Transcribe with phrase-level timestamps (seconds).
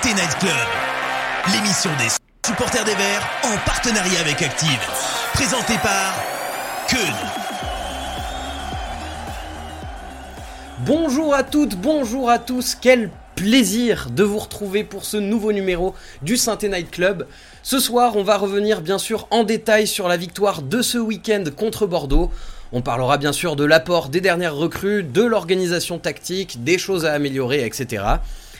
[0.00, 0.52] Synthé Night Club,
[1.52, 2.08] l'émission des
[2.46, 4.78] supporters des Verts en partenariat avec Active.
[5.32, 6.14] Présentée par
[6.88, 6.98] Keun.
[10.86, 15.96] Bonjour à toutes, bonjour à tous, quel plaisir de vous retrouver pour ce nouveau numéro
[16.22, 17.26] du Synthé Night Club.
[17.64, 21.42] Ce soir, on va revenir bien sûr en détail sur la victoire de ce week-end
[21.56, 22.30] contre Bordeaux.
[22.70, 27.14] On parlera bien sûr de l'apport des dernières recrues, de l'organisation tactique, des choses à
[27.14, 28.04] améliorer, etc.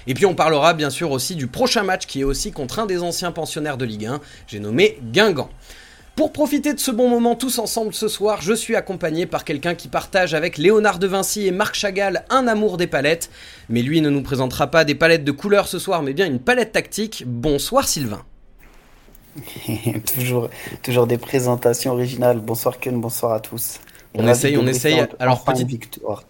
[0.07, 2.87] Et puis on parlera bien sûr aussi du prochain match qui est aussi contre un
[2.87, 5.51] des anciens pensionnaires de Ligue 1, j'ai nommé Guingamp.
[6.19, 9.77] Pour profiter de ce bon moment tous ensemble ce soir, je suis accompagné par quelqu'un
[9.77, 13.31] qui partage avec Léonard de Vinci et Marc Chagall un amour des palettes.
[13.69, 16.41] Mais lui ne nous présentera pas des palettes de couleurs ce soir, mais bien une
[16.41, 17.23] palette tactique.
[17.25, 18.25] Bonsoir Sylvain.
[20.15, 20.51] toujours,
[20.83, 22.41] toujours des présentations originales.
[22.41, 23.79] Bonsoir Ken, bonsoir à tous.
[24.15, 25.07] On essaye, on essaye.
[25.21, 26.25] Alors, petite victoire.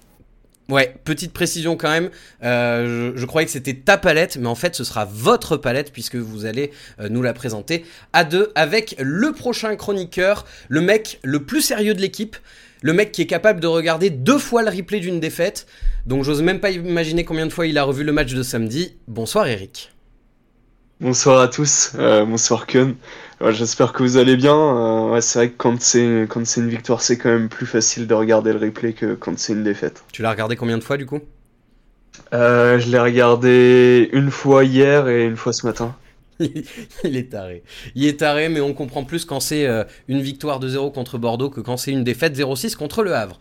[0.69, 2.11] Ouais, petite précision quand même.
[2.43, 6.17] Euh, je, croyais que c'était ta palette, mais en fait, ce sera votre palette puisque
[6.17, 11.42] vous allez euh, nous la présenter à deux avec le prochain chroniqueur, le mec le
[11.45, 12.37] plus sérieux de l'équipe,
[12.83, 15.67] le mec qui est capable de regarder deux fois le replay d'une défaite.
[16.05, 18.95] Donc, j'ose même pas imaginer combien de fois il a revu le match de samedi.
[19.07, 19.92] Bonsoir, Eric.
[21.01, 21.92] Bonsoir à tous.
[21.95, 22.67] Euh, bonsoir,
[23.41, 24.55] J'espère que vous allez bien.
[24.55, 27.67] Euh, ouais, c'est vrai que quand c'est quand c'est une victoire, c'est quand même plus
[27.67, 30.05] facile de regarder le replay que quand c'est une défaite.
[30.12, 31.20] Tu l'as regardé combien de fois du coup?
[32.33, 35.95] Euh, Je l'ai regardé une fois hier et une fois ce matin.
[36.41, 37.64] il est taré.
[37.95, 41.19] Il est taré, mais on comprend plus quand c'est euh, une victoire de 0 contre
[41.19, 43.39] Bordeaux que quand c'est une défaite 0-6 contre le Havre.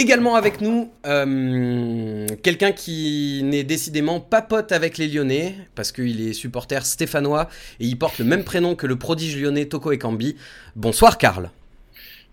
[0.00, 6.20] Également avec nous, euh, quelqu'un qui n'est décidément pas pote avec les Lyonnais, parce qu'il
[6.20, 7.48] est supporter stéphanois
[7.80, 10.36] et il porte le même prénom que le prodige lyonnais Toko Ekambi.
[10.76, 11.50] Bonsoir Karl.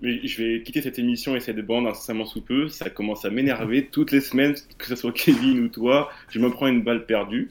[0.04, 2.70] je vais quitter cette émission et cette bande incessamment sous peu.
[2.70, 6.12] Ça commence à m'énerver toutes les semaines, que ce soit Kevin ou toi.
[6.30, 7.50] Je me prends une balle perdue.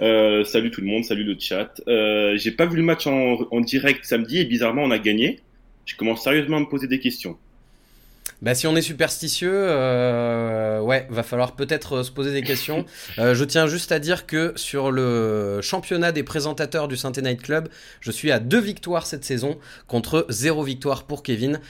[0.00, 1.80] Euh, salut tout le monde, salut le chat.
[1.86, 5.38] Euh, j'ai pas vu le match en direct samedi et bizarrement on a gagné.
[5.86, 7.38] Je commence sérieusement à me poser des questions.
[8.42, 12.84] Bah, si on est superstitieux, euh, ouais, va falloir peut-être euh, se poser des questions.
[13.18, 17.40] Euh, je tiens juste à dire que sur le championnat des présentateurs du Saint Night
[17.40, 17.68] Club,
[18.00, 21.60] je suis à deux victoires cette saison contre zéro victoire pour Kevin.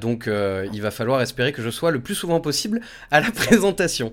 [0.00, 4.12] donc il va falloir espérer que je sois le plus souvent possible à la présentation.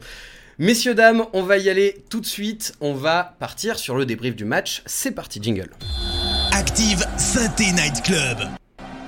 [0.60, 2.74] Messieurs, dames, on va y aller tout de suite.
[2.80, 4.82] On va partir sur le débrief du match.
[4.86, 5.70] C'est parti, jingle.
[6.52, 8.40] Active Synthé Night Club.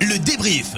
[0.00, 0.74] Le débrief.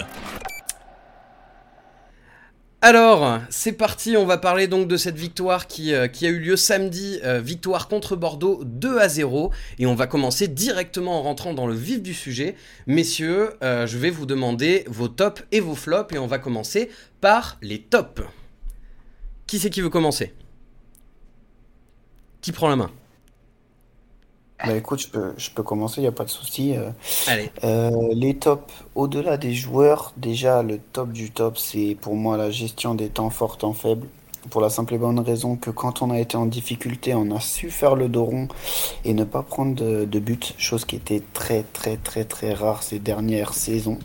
[2.85, 6.57] Alors, c'est parti, on va parler donc de cette victoire qui, euh, a eu lieu
[6.57, 11.55] samedi, euh, victoire contre Bordeaux 2 à 0, et on va commencer directement en rentrant
[11.55, 12.57] dans le vif du sujet.
[12.89, 16.91] Messieurs, euh, je vais vous demander vos tops et vos flops, et on va commencer
[17.21, 18.23] par les tops.
[19.47, 20.35] Qui c'est qui veut commencer?
[22.41, 22.91] Qui prend la main?
[24.67, 26.77] Bah écoute, je peux, je peux commencer, il n'y a pas de souci.
[26.77, 26.91] Euh.
[27.27, 27.51] Allez.
[27.65, 32.51] Euh, les tops, au-delà des joueurs, déjà le top du top, c'est pour moi la
[32.51, 34.07] gestion des temps forts, temps faibles.
[34.51, 37.39] Pour la simple et bonne raison que quand on a été en difficulté, on a
[37.39, 38.49] su faire le dos rond
[39.05, 42.83] et ne pas prendre de, de but, chose qui était très très très très rare
[42.83, 43.99] ces dernières saisons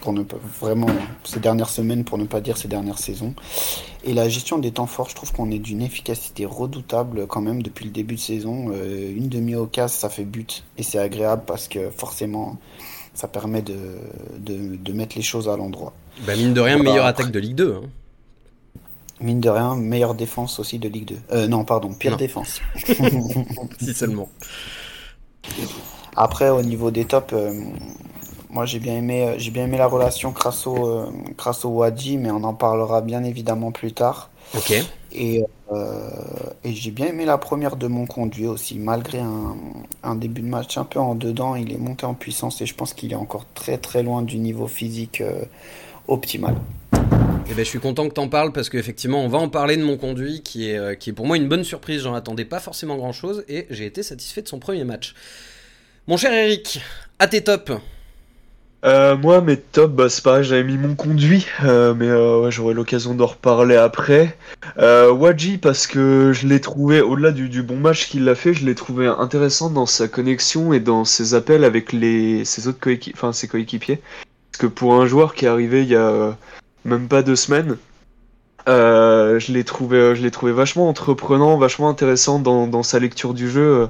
[0.00, 0.88] pour ne pas vraiment
[1.24, 3.34] ces dernières semaines, pour ne pas dire ces dernières saisons.
[4.04, 7.62] Et la gestion des temps forts, je trouve qu'on est d'une efficacité redoutable quand même
[7.62, 8.70] depuis le début de saison.
[8.72, 12.58] Euh, une demi-occasion, ça fait but et c'est agréable parce que forcément,
[13.14, 13.98] ça permet de,
[14.38, 15.92] de, mettre les choses à l'endroit.
[16.26, 17.74] Bah mine de rien, meilleure attaque de Ligue 2.
[17.74, 17.88] Hein.
[19.20, 21.16] Mine de rien, meilleure défense aussi de Ligue 2.
[21.32, 22.60] Euh, non, pardon, pire défense.
[23.80, 24.28] si seulement.
[26.14, 27.60] Après, au niveau des tops, euh,
[28.50, 32.30] moi, j'ai bien aimé, euh, j'ai bien aimé la relation Crasso, euh, Crasso Wadji, mais
[32.30, 34.30] on en parlera bien évidemment plus tard.
[34.56, 34.72] Ok.
[35.12, 35.42] Et,
[35.72, 36.10] euh,
[36.64, 39.56] et j'ai bien aimé la première de mon conduit aussi, malgré un,
[40.02, 42.74] un, début de match un peu en dedans, il est monté en puissance et je
[42.74, 45.22] pense qu'il est encore très très loin du niveau physique
[46.06, 46.56] optimal.
[47.50, 49.76] Eh ben, je suis content que tu en parles parce qu'effectivement, on va en parler
[49.76, 52.02] de mon conduit qui est, qui est pour moi une bonne surprise.
[52.02, 55.14] J'en attendais pas forcément grand chose et j'ai été satisfait de son premier match.
[56.06, 56.80] Mon cher Eric,
[57.18, 57.72] à tes tops,
[58.84, 62.74] euh, moi, mes tops, bah, c'est pareil, j'avais mis mon conduit, euh, mais euh, j'aurai
[62.74, 64.38] l'occasion d'en reparler après.
[64.76, 68.76] Wadji, parce que je l'ai trouvé, au-delà du, bon match qu'il a fait, je l'ai
[68.76, 74.00] trouvé intéressant dans sa connexion et dans ses appels avec les, ses autres coéquipiers.
[74.52, 76.36] Parce que pour un joueur qui est arrivé il y a
[76.84, 77.76] même pas deux semaines,
[78.66, 83.50] je l'ai trouvé, je l'ai trouvé vachement entreprenant, vachement intéressant dans, dans sa lecture du
[83.50, 83.88] jeu,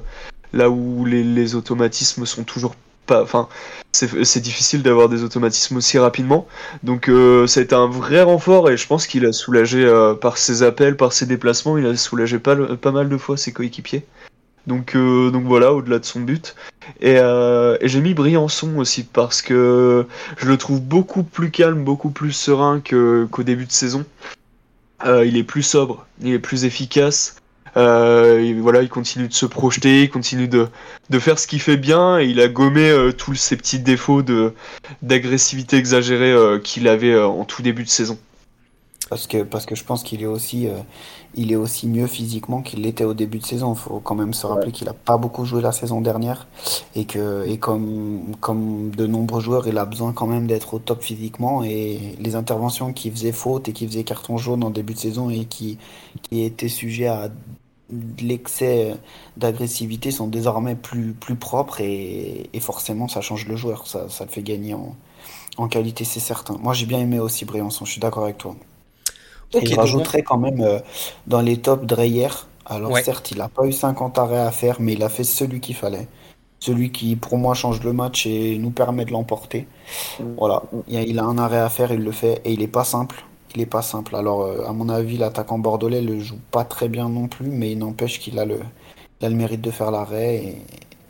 [0.53, 2.73] là où les, les automatismes sont toujours
[3.11, 3.47] Enfin,
[3.91, 6.47] c'est difficile d'avoir des automatismes aussi rapidement.
[6.83, 10.13] Donc euh, ça a été un vrai renfort et je pense qu'il a soulagé euh,
[10.13, 14.05] par ses appels, par ses déplacements, il a soulagé pas, mal de fois ses coéquipiers.
[14.67, 16.55] Donc, euh, voilà, au-delà de son but.
[17.01, 17.17] Et,
[17.81, 20.05] j'ai mis Briançon aussi parce que
[20.37, 24.05] je le trouve beaucoup plus calme, beaucoup plus serein qu'au début de saison.
[25.05, 27.37] Il est plus sobre, il est plus efficace.
[27.77, 30.67] Euh, voilà, il continue de se projeter, il continue de,
[31.09, 34.23] de faire ce qu'il fait bien et il a gommé euh, tous ses petits défauts
[35.01, 38.17] d'agressivité exagérée euh, qu'il avait en tout début de saison.
[39.09, 40.77] Parce que, parce que je pense qu'il est aussi, euh,
[41.33, 43.73] il est aussi mieux physiquement qu'il l'était au début de saison.
[43.73, 46.47] Il faut quand même se rappeler qu'il a pas beaucoup joué la saison dernière
[46.95, 50.79] et que, et comme, comme de nombreux joueurs, il a besoin quand même d'être au
[50.79, 54.93] top physiquement et les interventions qui faisaient faute et qui faisaient carton jaune en début
[54.93, 55.79] de saison et qui,
[56.21, 57.29] qui étaient sujets à
[58.21, 58.95] l'excès
[59.37, 63.87] d'agressivité sont désormais plus, plus propres et, et forcément ça change le joueur.
[63.87, 64.95] Ça, ça le fait gagner en,
[65.57, 66.57] en qualité, c'est certain.
[66.61, 68.55] Moi j'ai bien aimé aussi Briançon, je suis d'accord avec toi.
[69.53, 70.79] Ok, Et je rajouterais quand même euh,
[71.27, 72.29] dans les tops Dreyer.
[72.65, 73.03] Alors Ouais.
[73.03, 75.75] certes, il n'a pas eu 50 arrêts à faire, mais il a fait celui qu'il
[75.75, 76.07] fallait.
[76.59, 79.65] Celui qui, pour moi, change le match et nous permet de l'emporter.
[80.37, 83.23] Voilà, il a, un arrêt à faire, il le fait, et il est pas simple.
[83.55, 84.15] Il est pas simple.
[84.15, 87.71] Alors, euh, à mon avis, l'attaquant bordelais le joue pas très bien non plus, mais
[87.71, 88.59] il n'empêche qu'il a le,
[89.21, 90.55] il a le mérite de faire l'arrêt et,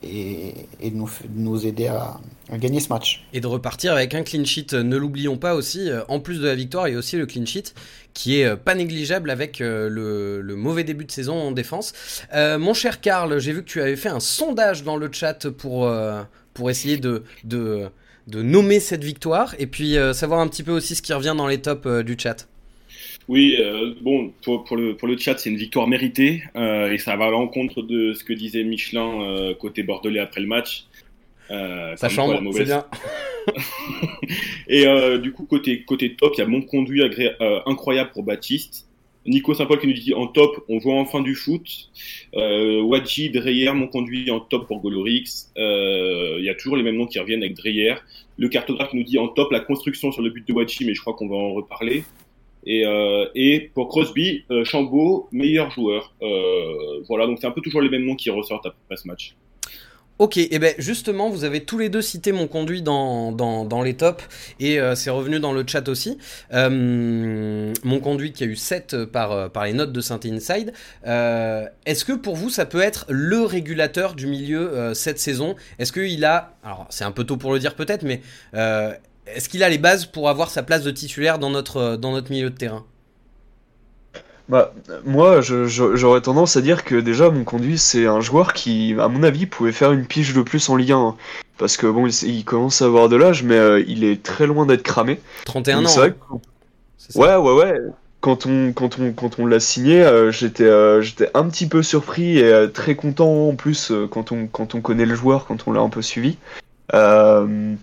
[0.04, 0.54] et,
[0.84, 0.96] de
[1.36, 2.19] nous, aider à,
[2.57, 3.25] gagner ce match.
[3.34, 4.74] et de repartir avec un clean sheet.
[4.74, 7.25] Ne l'oublions pas aussi, euh, en plus de la victoire, il y a aussi le
[7.25, 7.74] clean sheet
[8.13, 11.94] qui est euh, pas négligeable avec euh, le, mauvais début de saison en défense.
[12.34, 15.92] Mon cher Karl, j'ai vu que tu avais fait un sondage dans le chat pour,
[16.54, 17.90] pour essayer de, de,
[18.28, 21.62] nommer cette victoire et puis savoir un petit peu aussi ce qui revient dans les
[21.62, 22.48] tops du chat.
[23.29, 26.97] Oui, euh, bon, pour, pour, le, pour le chat, c'est une victoire méritée euh, et
[26.97, 30.85] ça va à l'encontre de ce que disait Michelin euh, côté bordelais après le match.
[31.95, 32.85] Ça chambre, mauvaise- c'est bien.
[34.67, 34.85] Et
[35.19, 37.35] du coup, côté, côté top, il y a mon conduit agré-
[37.65, 38.85] incroyable pour Baptiste.
[39.25, 41.89] Nico Saint-Paul qui nous dit en top, on voit enfin du foot.
[42.35, 45.23] Euh, Wadji, Dreyer, mon conduit en top pour Golorix.
[45.57, 47.95] Euh, Il y a toujours les mêmes noms qui reviennent avec Dreyer.
[48.37, 50.93] Le cartographe qui nous dit en top la construction sur le but de Wadji, mais
[50.93, 52.03] je crois qu'on va en reparler.
[52.65, 56.13] Et, euh, et pour Crosby, euh, Chambaud, meilleur joueur.
[56.21, 59.35] Euh, voilà, donc c'est un peu toujours les mêmes noms qui ressortent après ce match.
[60.17, 63.94] Ok, et ben justement, vous avez tous les deux cité mon conduit dans, dans, les
[63.94, 64.27] tops,
[64.59, 66.17] et euh, c'est revenu dans le chat aussi.
[66.51, 70.73] Mon conduit qui a eu 7 par, par les notes de Saint Inside.
[71.05, 75.55] Est-ce que pour vous, ça peut être le régulateur du milieu cette saison?
[75.79, 78.19] Est-ce qu'il a, alors c'est un peu tôt pour le dire peut-être, mais
[79.35, 82.11] est-ce qu'il a les bases pour avoir sa place de titulaire dans notre, euh, dans
[82.11, 82.85] notre milieu de terrain?
[84.47, 84.73] Bah,
[85.05, 89.21] moi, j'aurais tendance à dire que déjà, mon conduit, c'est un joueur qui, à mon
[89.21, 90.97] avis, pouvait faire une pige de plus en Ligue 1.
[90.97, 91.15] hein.
[91.59, 94.47] Parce que bon, il, il commence à avoir de l'âge, mais euh, il est très
[94.47, 95.19] loin d'être cramé.
[95.45, 95.89] 31 Donc, ans.
[95.89, 96.39] c'est vrai hein,
[97.13, 97.79] que- Ouais, ouais, ouais.
[98.21, 101.01] Quand on, quand on, quand on l'a signé, euh, j'étais, euh,
[101.33, 105.15] un petit peu surpris et très content en plus quand on, quand on connaît le
[105.15, 106.37] joueur, quand on l'a un peu suivi.
[106.93, 107.75] Euh,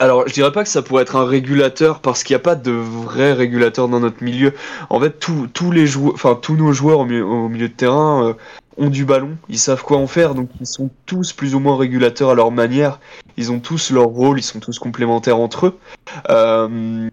[0.00, 2.54] alors, je dirais pas que ça pourrait être un régulateur parce qu'il n'y a pas
[2.54, 4.54] de vrai régulateur dans notre milieu.
[4.88, 8.32] En fait, tous les joueurs, enfin tous nos joueurs au milieu, de terrain euh,
[8.78, 11.76] ont du ballon, ils savent quoi en faire, donc ils sont tous plus ou moins
[11.76, 12.98] régulateurs à leur manière.
[13.36, 15.78] Ils ont tous leur rôle, ils sont tous complémentaires entre eux.
[16.30, 17.10] Euh,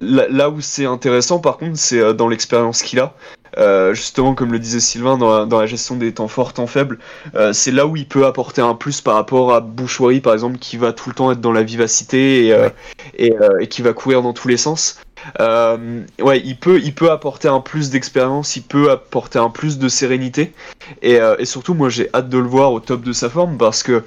[0.00, 3.14] là, là où c'est intéressant, par contre, c'est euh, dans l'expérience qu'il a.
[3.58, 6.66] Euh, justement, comme le disait Sylvain, dans la, dans la gestion des temps forts, temps
[6.66, 6.98] faibles,
[7.34, 10.58] euh, c'est là où il peut apporter un plus par rapport à Bouchoirie, par exemple,
[10.58, 12.68] qui va tout le temps être dans la vivacité et, euh,
[13.16, 15.00] et, et qui va courir dans tous les sens.
[15.40, 19.78] Euh, ouais, il peut, il peut apporter un plus d'expérience, il peut apporter un plus
[19.78, 20.52] de sérénité.
[21.00, 23.58] Et, euh, et surtout, moi, j'ai hâte de le voir au top de sa forme
[23.58, 24.04] parce que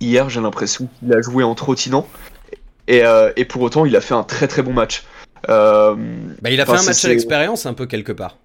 [0.00, 2.06] hier, j'ai l'impression qu'il a joué en trottinant.
[2.88, 5.04] Et, euh, et pour autant, il a fait un très très bon match.
[5.46, 5.94] Bah,
[6.50, 8.36] il a fait un match à l'expérience un peu quelque part.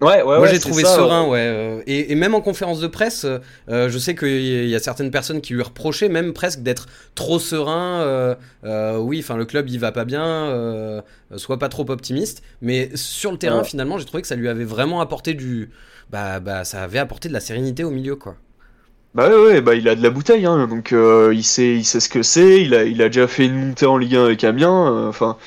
[0.00, 1.40] Ouais, ouais, Moi ouais, j'ai trouvé ça, serein, ouais.
[1.40, 3.38] euh, et, et même en conférence de presse, euh,
[3.68, 6.86] euh, je sais qu'il y a certaines personnes qui lui reprochaient même presque d'être
[7.16, 8.00] trop serein.
[8.02, 11.00] euh, euh, oui, enfin le club il va pas bien, euh,
[11.36, 12.42] soit pas trop optimiste.
[12.62, 13.64] Mais sur le terrain, Ouais.
[13.64, 15.70] finalement, j'ai trouvé que ça lui avait vraiment apporté du,
[16.10, 18.36] bah, bah, ça avait apporté de la sérénité au milieu, quoi.
[19.14, 21.84] Bah ouais, ouais, bah il a de la bouteille, hein, donc euh, il sait, il
[21.84, 22.62] sait ce que c'est.
[22.62, 24.92] Il a, il a déjà fait une montée en Ligue 1 avec Amiens.
[24.94, 25.38] euh, Enfin,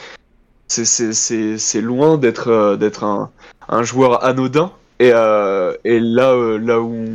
[0.71, 3.29] c'est, c'est, c'est, c'est loin d'être, euh, d'être un,
[3.67, 4.71] un joueur anodin.
[4.99, 7.05] Et, euh, et là, euh, là où,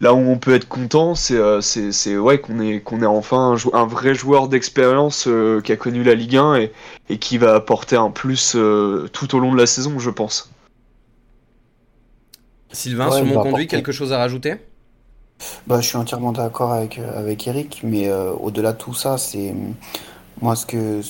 [0.00, 3.06] là où on peut être content, c'est, euh, c'est, c'est ouais qu'on est, qu'on est
[3.06, 6.72] enfin un, jou- un vrai joueur d'expérience euh, qui a connu la Ligue 1 et,
[7.08, 10.50] et qui va apporter un plus euh, tout au long de la saison, je pense.
[12.72, 13.66] Sylvain, Ouais, sur mon conduit, apporter.
[13.66, 14.54] quelque chose à rajouter?
[15.66, 19.54] Bah, je suis entièrement d'accord avec, avec Eric, mais euh, au-delà de tout ça, c'est
[20.40, 21.00] moi ce que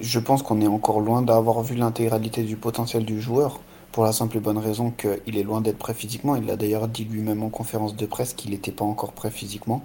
[0.00, 3.60] je pense qu'on est encore loin d'avoir vu l'intégralité du potentiel du joueur.
[3.92, 6.34] pour la simple et bonne raison qu'il est loin d'être prêt physiquement.
[6.34, 9.82] Il l'a d'ailleurs dit lui-même en conférence de presse qu'il n'était pas encore prêt physiquement.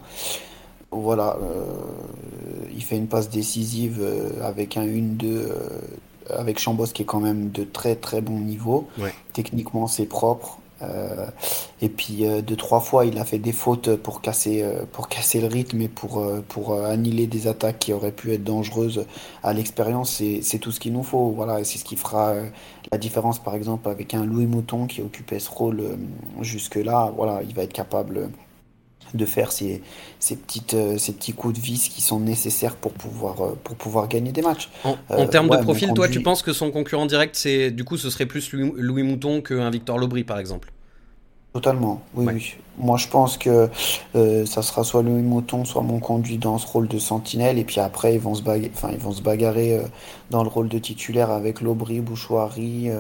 [0.92, 1.66] Voilà, euh,
[2.74, 5.52] il fait une passe décisive euh, avec un 1-2 euh,
[6.30, 8.88] avec Chambos qui est quand même de très très bon niveau.
[9.34, 10.60] Techniquement, c'est propre.
[11.82, 15.48] Et puis deux trois fois, il a fait des fautes pour casser pour casser le
[15.48, 19.06] rythme et pour pour annihiler des attaques qui auraient pu être dangereuses
[19.44, 20.22] à l'expérience.
[20.42, 21.32] C'est tout ce qu'il nous faut.
[21.32, 22.34] Voilà, c'est ce qui fera
[22.92, 25.98] la différence, par exemple, avec un Louis Mouton qui occupait ce rôle
[26.42, 27.12] jusque là.
[27.16, 28.30] Voilà, il va être capable
[29.14, 29.82] de faire ces,
[30.20, 33.76] ces, petites, euh, ces petits coups de vis qui sont nécessaires pour pouvoir, euh, pour
[33.76, 34.70] pouvoir gagner des matchs.
[34.84, 37.98] En, euh, termes de profil, toi, tu penses que son concurrent direct, c'est du coup,
[37.98, 40.72] ce serait plus Louis, Mouton qu'un Victor Lobry, par exemple?
[41.54, 42.54] Totalement, oui, oui.
[42.78, 43.70] Moi, je pense que
[44.14, 47.80] ça sera soit Louis Mouton, soit mon conduit dans ce rôle de sentinelle, et puis
[47.80, 49.82] après, ils vont se enfin, ils vont se bagarrer
[50.30, 52.92] dans le rôle de titulaire avec Lobry, Bouchoirie.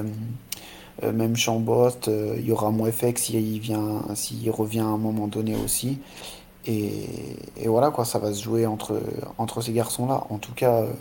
[1.04, 5.28] Euh, même Chambost, euh, il y aura Mouefek s'il vient, s'il revient à un moment
[5.28, 6.00] donné aussi.
[6.66, 7.08] Et,
[7.66, 9.00] voilà quoi, ça va se jouer entre,
[9.38, 10.26] entre ces garçons-là.
[10.30, 10.92] En tout cas, euh,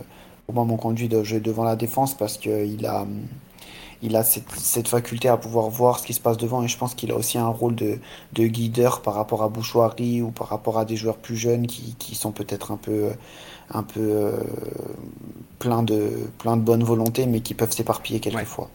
[0.46, 3.06] pour moi, mon conduit doit jouer devant la défense parce qu'il a,
[4.02, 6.94] il a cette, faculté à pouvoir voir ce qui se passe devant et je pense
[6.94, 7.98] qu'il a aussi un rôle de,
[8.34, 11.96] de, guideur par rapport à Bouchoirie ou par rapport à des joueurs plus jeunes qui,
[11.98, 13.10] qui sont peut-être un peu,
[13.70, 14.32] un peu
[15.58, 18.70] plein, de, plein de bonne volonté mais qui peuvent s'éparpiller quelquefois.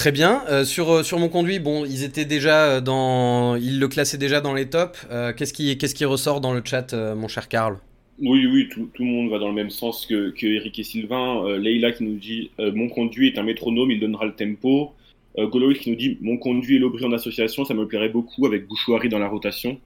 [0.00, 0.40] Très bien.
[0.48, 3.56] Euh, sur, euh, sur mon conduit, bon, ils étaient déjà euh, dans.
[3.56, 5.06] Ils le classaient déjà dans les tops.
[5.36, 7.76] qu'est-ce, qui, qu'est-ce qui ressort dans le chat, mon cher Karl?
[8.18, 10.84] Oui, oui, tout, tout, le monde va dans le même sens que, que Eric et
[10.84, 11.58] Sylvain.
[11.58, 14.94] Leïla qui nous dit Mon conduit est un métronome, il donnera le tempo.
[15.36, 18.68] Goloïs qui nous dit Mon conduit et l'Aubry en association, ça me plairait beaucoup avec
[18.68, 19.78] Bouchouari dans la rotation.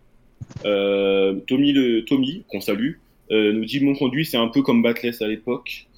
[0.62, 2.98] Tommy, le, Tommy qu'on salue,
[3.32, 5.88] nous dit Mon conduit, c'est un peu comme Batless à l'époque.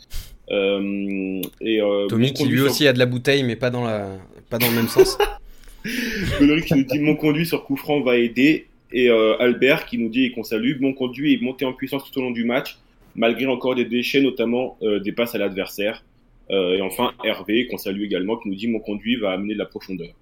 [0.50, 4.16] Euh, et, euh, Tommy qui lui aussi a de la bouteille, mais pas dans, la...
[4.48, 5.18] pas dans le même sens.
[6.40, 8.66] Godric qui nous dit Mon conduit sur coup franc va aider.
[8.92, 12.18] Et euh, Albert qui nous dit qu'on salue Mon conduit est monté en puissance tout
[12.18, 12.78] au long du match,
[13.14, 16.04] malgré encore des déchets, notamment des passes à l'adversaire.
[16.50, 19.66] et enfin Hervé qu'on salue également qui nous dit Mon conduit va amener de la
[19.66, 20.14] profondeur.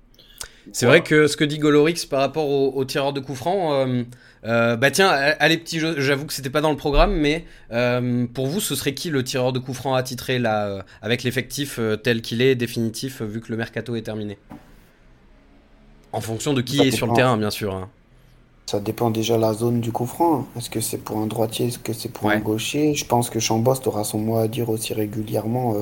[0.72, 4.02] C'est vrai que ce que dit Golorix par rapport au, tireur de coup franc, euh,
[4.44, 8.26] euh, bah tiens, allez petits jeux, j'avoue que c'était pas dans le programme, mais euh,
[8.32, 12.20] pour vous, ce serait qui le tireur de coup franc attitré là, avec l'effectif tel
[12.20, 14.38] qu'il est, définitif, vu que le mercato est terminé?
[16.12, 17.74] En fonction de qui est sur le terrain, bien sûr.
[17.74, 17.88] Hein.
[18.66, 20.46] Ça dépend déjà de la zone du coup franc.
[20.56, 22.94] Est-ce que c'est pour un droitier, est-ce que c'est pour un gaucher?
[22.94, 25.74] Je pense que Chambost aura son mot à dire aussi régulièrement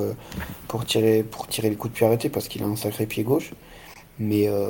[0.68, 3.22] pour, tirer, pour tirer le coup de pied arrêté parce qu'il a un sacré pied
[3.22, 3.52] gauche.
[4.22, 4.68] Mais, euh,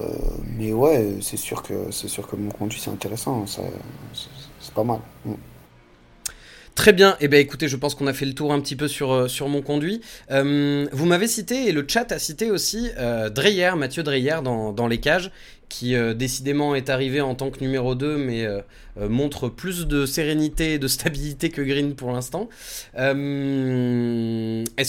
[0.56, 5.00] mais ouais, c'est sûr que sûr que mon conduit c'est intéressant, c'est pas mal.
[5.26, 5.34] Mm.
[6.74, 8.76] Très bien, et eh ben écoutez, je pense qu'on a fait le tour un petit
[8.76, 10.00] peu sur, euh, sur mon conduit.
[10.30, 12.88] Euh, vous m'avez cité, et le chat a cité aussi,
[13.30, 15.30] Dreyer, Mathieu Dreyer dans, dans les cages,
[15.72, 18.60] qui euh, décidément est arrivé en tant que numéro 2, mais euh,
[19.00, 22.50] euh, montre plus de sérénité et de stabilité que Green pour l'instant.
[22.94, 23.12] Est-ce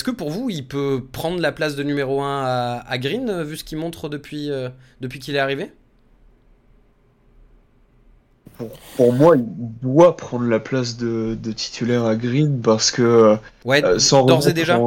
[0.04, 3.64] que pour vous, il peut prendre la place de numéro 1 à, Green, vu ce
[3.64, 4.50] qu'il montre depuis,
[5.00, 5.72] depuis qu'il est arrivé?
[8.98, 9.46] Pour, moi, il
[9.82, 13.38] doit prendre la place de, titulaire à Green parce que.
[13.64, 14.82] Ouais, d'ores et déjà.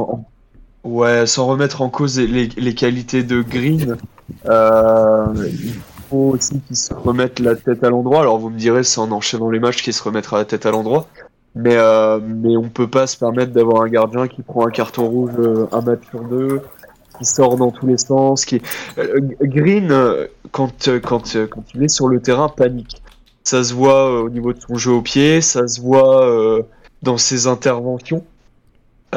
[0.83, 3.97] ouais, sans remettre en cause les, les qualités de Green,
[4.45, 5.73] il
[6.09, 8.21] faut aussi qu'il se remette la tête à l'endroit.
[8.21, 10.71] Alors vous me direz, c'est en enchaînant les matchs qu'il se remettra la tête à
[10.71, 11.07] l'endroit.
[11.55, 15.07] Mais, euh, mais on peut pas se permettre d'avoir un gardien qui prend un carton
[15.07, 16.61] rouge euh, un match sur deux,
[17.17, 18.45] qui sort dans tous les sens.
[18.45, 18.61] Qui...
[19.41, 19.91] Green,
[20.51, 23.01] quand, quand, quand il est sur le terrain, panique.
[23.43, 26.29] Ça se voit au niveau de son jeu au pied, ça se voit
[27.01, 28.23] dans ses interventions.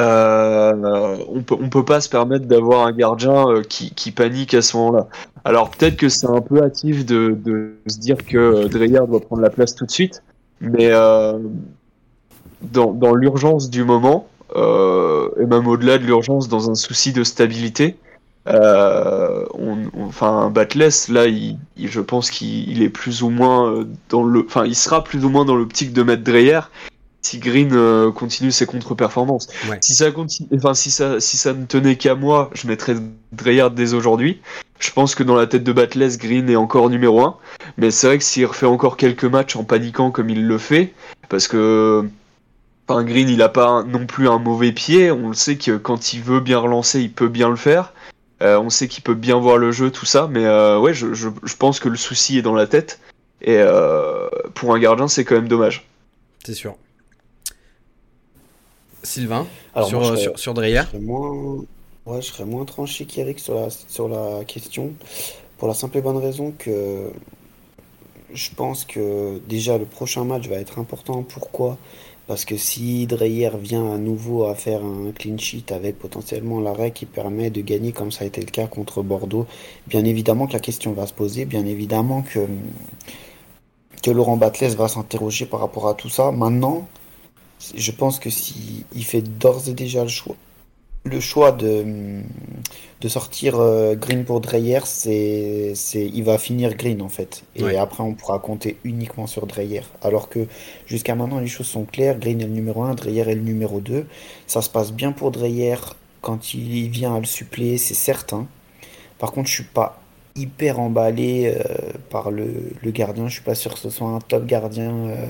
[0.00, 4.62] Euh, on peut on peut pas se permettre d'avoir un gardien euh, qui, panique à
[4.62, 5.08] ce moment-là.
[5.44, 7.36] Alors peut-être que c'est un peu hâtif de,
[7.86, 10.22] se dire que euh, Dreyer doit prendre la place tout de suite,
[10.60, 10.90] mais
[12.62, 17.96] dans, l'urgence du moment et même au-delà de l'urgence, dans un souci de stabilité,
[18.46, 21.24] enfin Batless là,
[21.76, 25.44] je pense qu'il est plus ou moins dans le, enfin il sera plus ou moins
[25.44, 26.60] dans l'optique de mettre Dreyer
[27.22, 29.48] si Green euh, continue ses contre-performances.
[29.80, 32.96] Si ça continue, enfin si ça si ça ne tenait qu'à moi, je mettrais
[33.32, 34.40] Dreyer dès aujourd'hui.
[34.78, 37.36] Je pense que dans la tête de Batless, Green est encore numéro 1.
[37.76, 40.94] Mais c'est vrai que s'il refait encore quelques matchs en paniquant comme il le fait,
[41.28, 42.08] parce que
[42.88, 46.14] enfin, Green il a pas non plus un mauvais pied, on le sait que quand
[46.14, 47.92] il veut bien relancer, il peut bien le faire.
[48.42, 51.12] Euh, on sait qu'il peut bien voir le jeu, tout ça, mais euh, ouais, je,
[51.12, 52.98] je, je, pense que le souci est dans la tête.
[53.42, 53.62] Et
[54.54, 55.86] pour un gardien, c'est quand même dommage.
[56.44, 56.76] C'est sûr.
[59.02, 59.46] Sylvain,
[59.86, 61.64] sur, sur, sur, Dreyer moins,
[62.06, 64.92] Ouais, je serais moins tranché qu'Eric sur la, sur la question,
[65.58, 67.10] pour la simple et bonne raison que
[68.32, 71.22] je pense que déjà le prochain match va être important.
[71.22, 71.76] Pourquoi?
[72.26, 76.92] Parce que si Dreyer vient à nouveau à faire un clean sheet avec potentiellement l'arrêt
[76.92, 79.46] qui permet de gagner comme ça a été le cas contre Bordeaux,
[79.86, 82.46] bien évidemment que la question va se poser, bien évidemment que,
[84.02, 86.30] que Laurent Batles va s'interroger par rapport à tout ça.
[86.30, 86.88] Maintenant,
[87.74, 90.36] je pense que si il fait d'ores et déjà le choix,
[91.04, 92.22] le choix de,
[93.00, 97.44] de sortir euh, Green pour Dreyer, c'est, c'est, il va finir Green en fait.
[97.56, 97.76] Et Ouais.
[97.76, 99.82] après, on pourra compter uniquement sur Dreyer.
[100.02, 100.46] Alors que
[100.86, 102.18] jusqu'à maintenant, les choses sont claires.
[102.18, 104.06] Green est le numéro un, Dreyer est le numéro 2.
[104.46, 105.76] Ça se passe bien pour Dreyer
[106.20, 108.46] quand il vient à le suppléer, c'est certain.
[109.18, 110.00] Par contre, je suis pas
[110.36, 113.28] hyper emballé euh, par le, le gardien.
[113.28, 115.26] Je suis pas sûr que ce soit un top gardien euh,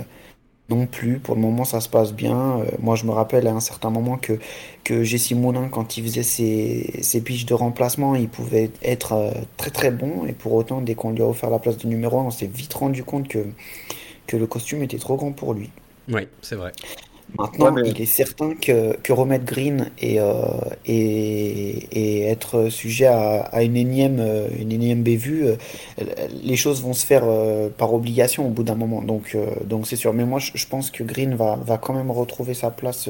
[0.70, 1.18] non plus.
[1.18, 2.60] Pour le moment, ça se passe bien.
[2.60, 4.38] Euh, moi, je me rappelle à un certain moment que,
[4.84, 9.70] que Moulin, quand il faisait ses, ses piges de remplacement, il pouvait être euh, très
[9.70, 10.24] très bon.
[10.26, 12.50] Et pour autant, dès qu'on lui a offert la place de numéro un, on s'est
[12.52, 13.44] vite rendu compte que,
[14.26, 15.70] que le costume était trop grand pour lui.
[16.08, 16.72] Oui, c'est vrai.
[17.38, 20.32] Maintenant, Ouais, mais- il est certain que, que remettre Green et, euh,
[20.84, 25.56] et, et être sujet à, à une énième, euh, une énième bévue, euh,
[26.42, 29.02] les choses vont se faire euh, par obligation au bout d'un moment.
[29.02, 30.12] Donc, euh, donc c'est sûr.
[30.12, 33.08] Mais moi, je, je pense que Green va, va quand même retrouver sa place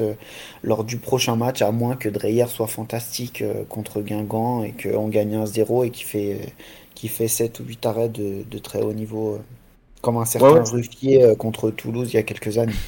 [0.63, 5.35] lors du prochain match, à moins que Dreyer soit fantastique contre Guingamp et qu'on gagne
[5.35, 6.37] 1-0 et qu'il fait,
[6.95, 9.39] qu'il fait 7 ou 8 arrêts de, de très haut niveau,
[10.01, 10.63] comme un certain Ouais, ouais.
[10.63, 12.81] Ruffier contre Toulouse il y a quelques années.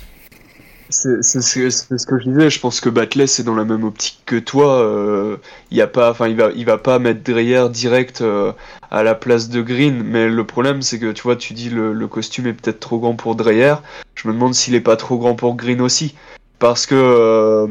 [0.93, 2.49] C'est ce que je disais.
[2.49, 4.81] Je pense que Batles est dans la même optique que toi.
[4.81, 5.37] euh,
[5.71, 8.51] y a pas, enfin, il va, il va pas mettre Dreyer direct euh,
[8.91, 10.03] à la place de Green.
[10.03, 12.99] Mais le problème, c'est que tu vois, tu dis le, le costume est peut-être trop
[12.99, 13.75] grand pour Dreyer.
[14.15, 16.15] Je me demande s'il est pas trop grand pour Green aussi,
[16.59, 17.67] parce que euh,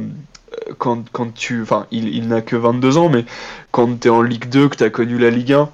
[0.78, 3.24] quand, quand tu, enfin, il, il n'a que 22 ans, mais
[3.70, 5.70] quand t'es en Ligue 2, que t'as connu la Ligue 1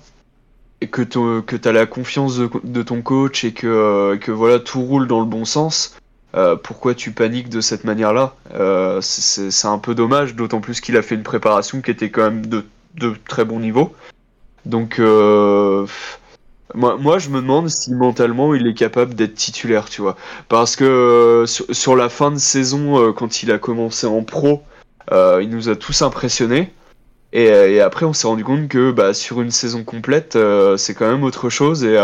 [0.81, 1.03] et que
[1.41, 5.09] que t'as la confiance de, de ton coach et que, euh, que voilà tout roule
[5.09, 5.98] dans le bon sens.
[6.35, 10.97] Euh, pourquoi tu paniques de cette manière-là Euh, c'est- un peu dommage, d'autant plus qu'il
[10.97, 12.65] a fait une préparation qui était quand même de,
[12.97, 13.95] de très bon niveau.
[14.67, 15.87] Donc, euh,
[16.75, 20.17] moi, moi, je me demande si mentalement il est capable d'être titulaire, tu vois.
[20.49, 24.63] Parce que sur, la fin de saison, quand il a commencé en pro,
[25.11, 26.73] il nous a tous impressionnés.
[27.33, 30.39] Et, après, on s'est rendu compte que bah, sur une saison complète,
[30.77, 31.85] c'est quand même autre chose.
[31.85, 31.97] Et,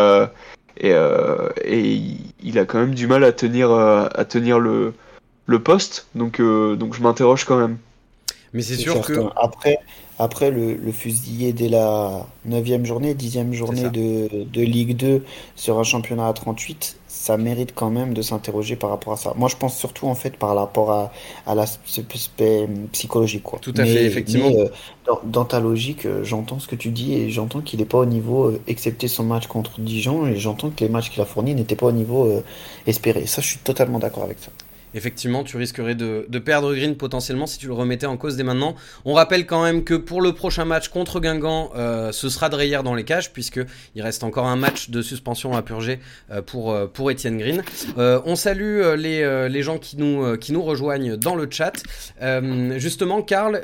[0.77, 2.01] et, euh, et
[2.43, 4.95] il, a quand même du mal à tenir, euh, à tenir le,
[5.47, 6.07] le poste.
[6.15, 7.79] Donc, euh, donc je m'interroge quand même.
[8.53, 9.15] Mais c'est sûr que.
[9.15, 9.33] certain.
[9.37, 9.79] Après,
[10.19, 13.53] après le, le fusiller dès la 9e journée, 10e ça.
[13.53, 15.25] journée de, de Ligue 2
[15.57, 19.33] sur un championnat à 38, ça mérite quand même de s'interroger par rapport à ça.
[19.37, 21.13] Moi, je pense surtout en fait par rapport à,
[21.47, 23.45] à l'aspect psychologique.
[23.45, 23.61] Quoi.
[23.61, 24.51] Tout à fait, effectivement.
[24.51, 24.69] mais, euh,
[25.07, 27.99] dans, dans ta logique, euh, j'entends ce que tu dis et j'entends qu'il n'est pas
[27.99, 31.25] au niveau, euh, excepté son match contre Dijon, et j'entends que les matchs qu'il a
[31.25, 32.43] fournis n'étaient pas au niveau
[32.87, 33.27] espéré.
[33.27, 34.51] Ça, je suis totalement d'accord avec ça.
[34.95, 38.77] Effectivement, tu risquerais de, perdre Green potentiellement si tu le remettais en cause dès maintenant.
[39.05, 42.81] On rappelle quand même que pour le prochain match contre Guingamp, euh, ce sera Dreyer
[42.85, 43.61] dans les cages puisque
[43.95, 45.99] il reste encore un match de suspension à purger
[46.31, 47.63] euh, pour euh, pour Étienne Green.
[47.97, 51.73] On salue les gens qui nous rejoignent dans le chat.
[52.77, 53.61] Justement, Karl,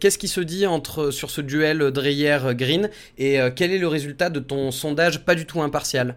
[0.00, 4.30] qu'est-ce qui se dit entre sur ce duel Dreyer Green et quel est le résultat
[4.30, 6.16] de ton sondage pas du tout impartial?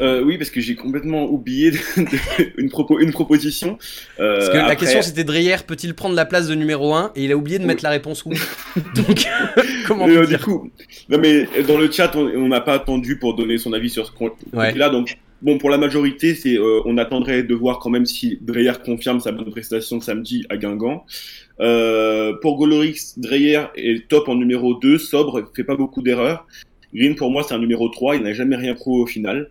[0.00, 3.78] Euh, oui, parce que j'ai complètement oublié de- de- une, propo- une proposition.
[4.20, 7.24] Euh, Parce que la question c'était Dreyer peut-il prendre la place de numéro 1 et
[7.24, 8.36] il a oublié de mettre la réponse oui.
[8.96, 9.26] Donc
[9.86, 10.70] comment Euh, vous du dire coup,
[11.10, 14.06] non mais euh, dans le chat, on n'a pas attendu pour donner son avis sur
[14.06, 14.72] ce qu'on Ouais.
[14.74, 14.88] là.
[14.88, 18.72] Donc, bon, pour la majorité, c'est euh, on attendrait de voir quand même si Dreyer
[18.84, 21.04] confirme sa bonne prestation samedi à Guingamp.
[21.60, 26.46] Euh, pour Golorix, Dreyer est top en numéro 2, sobre, fait pas beaucoup d'erreurs.
[26.94, 29.50] Green, pour moi, c'est un numéro 3, il n'a jamais rien prouvé au final.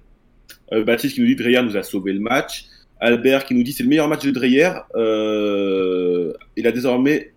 [0.73, 2.65] Euh, Baptiste qui nous dit Dreyer nous a sauvé le match.
[2.99, 4.71] Albert qui nous dit c'est le meilleur match de Dreyer.
[4.95, 7.33] Euh, il a désormais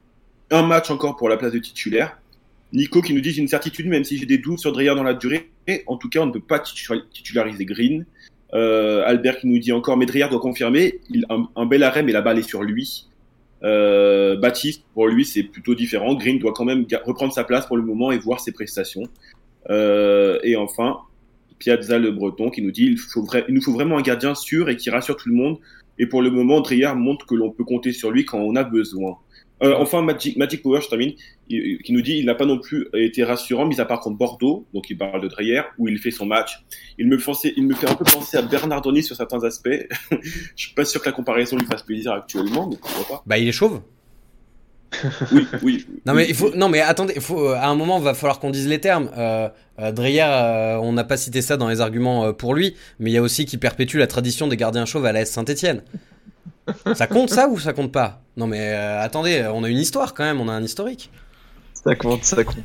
[0.50, 2.18] un match encore pour la place de titulaire.
[2.72, 5.02] Nico qui nous dit j'ai une certitude, même si j'ai des doutes sur Dreyer dans
[5.02, 5.50] la durée.
[5.86, 8.04] En tout cas, on ne peut pas titu- titulariser Green.
[8.52, 11.00] Euh, Albert qui nous dit encore, mais Dreyer doit confirmer.
[11.56, 13.06] Un, bel arrêt, mais la balle est sur lui.
[13.62, 16.14] Baptiste, pour lui, c'est plutôt différent.
[16.14, 19.04] Green doit quand même reprendre sa place pour le moment et voir ses prestations.
[19.70, 20.98] Et enfin,
[21.58, 24.34] Piazza le Breton qui nous dit il, faut vra- il nous faut vraiment un gardien
[24.34, 25.58] sûr et qui rassure tout le monde.
[25.98, 28.64] Et pour le moment, Dreyer montre que l'on peut compter sur lui quand on a
[28.64, 29.16] besoin.
[29.62, 31.12] Euh, enfin, Magic, Magic Power, je termine,
[31.48, 34.16] il- qui nous dit il n'a pas non plus été rassurant, mis à part contre
[34.18, 36.58] Bordeaux, donc il parle de Dreyer, où il fait son match.
[36.98, 39.68] Il me, pensait, il me fait un peu penser à Bernardoni sur certains aspects.
[40.10, 40.16] je
[40.56, 43.22] suis pas sûr que la comparaison lui fasse plaisir actuellement, mais pourquoi pas.
[43.26, 43.80] Bah il est chauve.
[45.33, 45.87] Oui, oui.
[46.07, 48.50] Non mais il faut, non mais attendez, faut, à un moment, il va falloir qu'on
[48.50, 49.11] dise les termes.
[49.16, 49.48] Euh,
[49.80, 53.11] euh, Dreyer, euh, on n'a pas cité ça dans les arguments euh, pour lui, mais
[53.11, 55.83] il y a aussi qui perpétue la tradition des gardiens chauves à la S Saint-Etienne.
[56.94, 58.22] ça compte ça ou ça compte pas?
[58.37, 61.11] Non mais euh, attendez, on a une histoire quand même, on a un historique.
[61.72, 62.64] Ça compte, ça compte.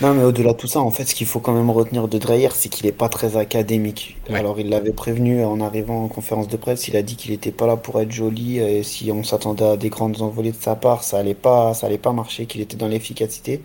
[0.00, 2.18] Non, mais au-delà de tout ça, en fait, ce qu'il faut quand même retenir de
[2.18, 4.16] Dreyer, c'est qu'il n'est pas très académique.
[4.28, 4.36] Ouais.
[4.36, 7.50] Alors, il l'avait prévenu en arrivant en conférence de presse, il a dit qu'il n'était
[7.52, 10.74] pas là pour être joli, et si on s'attendait à des grandes envolées de sa
[10.76, 13.60] part, ça allait pas, ça allait pas marcher, qu'il était dans l'efficacité.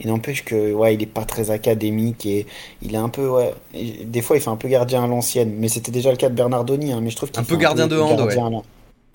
[0.00, 2.46] Il n'empêche que, ouais, il est pas très académique et
[2.82, 3.54] il est un peu, ouais,
[4.04, 6.34] des fois, il fait un peu gardien à l'ancienne, mais c'était déjà le cas de
[6.34, 8.62] Bernardoni, hein, mais je trouve qu'il Un peu gardien de hand, gardien à la-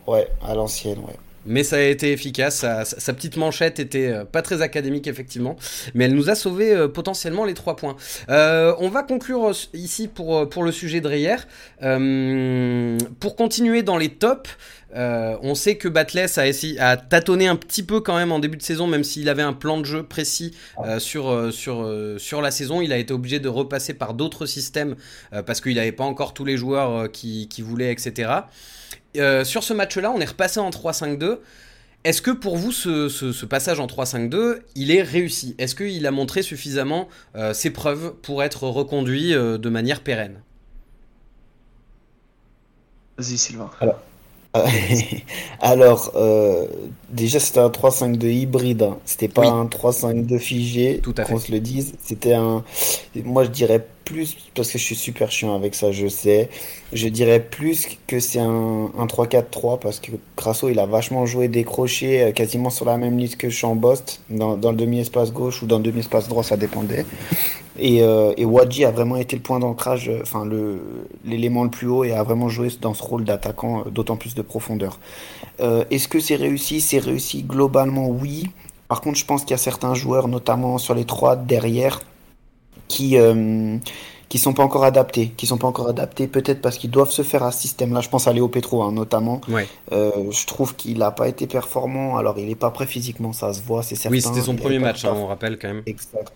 [0.08, 1.16] Ouais, à l'ancienne, ouais.
[1.50, 5.58] Mais ça a été efficace, sa, petite manchette était euh, pas très académique effectivement,
[5.96, 7.98] mais elle nous a sauvé euh, potentiellement les trois points.
[8.30, 11.38] Euh, on va conclure euh, ici pour, pour le sujet de Dreyer.
[11.82, 14.50] Euh, pour continuer dans les tops,
[14.96, 18.40] euh, on sait que Batless a, essayé, a tâtonné un petit peu quand même en
[18.40, 22.42] début de saison, même s'il avait un plan de jeu précis euh, sur, sur, sur
[22.42, 22.82] la saison.
[22.82, 24.96] Il a été obligé de repasser par d'autres systèmes
[25.34, 28.32] euh, parce qu'il n'avait pas encore tous les joueurs qui, qui voulaient, etc.
[29.18, 31.42] Euh, sur ce match-là, on est repassé en 3-5-2.
[32.06, 35.56] Est-ce que pour vous, ce, ce- ce passage en 3-5-2, il est réussi?
[35.58, 40.44] Est-ce qu'il a montré suffisamment euh, ses preuves pour être reconduit euh, de manière pérenne?
[43.18, 43.70] Vas-y, Sylvain.
[45.60, 46.66] Alors, euh,
[47.12, 48.84] déjà, c'était un 3-5-2 hybride.
[48.84, 48.98] hein.
[49.06, 49.48] C'était pas Oui.
[49.48, 51.94] un 3-5-2 figé, Tout à qu'on se le dise.
[52.04, 52.64] C'était un.
[53.26, 56.50] Moi, je dirais plus, parce que je suis super chiant avec ça, je sais.
[56.94, 61.48] Je dirais plus que c'est un, un 3-4-3, parce que Crasso, il a vachement joué
[61.48, 65.68] décroché, euh, quasiment sur la même liste que Chambost, dans, dans le demi-espace gauche ou
[65.68, 67.06] dans le demi-espace droit, ça dépendait.
[67.82, 70.82] Et, euh, et Wadji a vraiment été le point d'ancrage, euh, enfin le
[71.24, 74.36] l'élément le plus haut et a vraiment joué dans ce rôle d'attaquant, euh, d'autant plus
[74.36, 75.00] de profondeur.
[75.62, 76.82] Euh, Est-ce que c'est réussi?
[76.82, 78.50] C'est réussi globalement, oui.
[78.88, 82.02] Par contre, je pense qu'il y a certains joueurs, notamment sur les trois derrière,
[82.88, 83.78] qui euh,
[84.30, 87.24] qui sont pas encore adaptés, qui sont pas encore adaptés, peut-être parce qu'ils doivent se
[87.24, 88.02] faire à ce système-là.
[88.02, 89.42] Je pense à Léo Petro, hein, notamment.
[89.50, 89.68] Ouais.
[89.92, 92.18] Euh, je trouve qu'il n'a pas été performant.
[92.18, 94.16] Alors, il est pas prêt physiquement, ça se voit, c'est certain.
[94.16, 95.84] Oui, c'était son Il premier match, hein, on rappelle quand même.
[95.88, 96.32] Exact.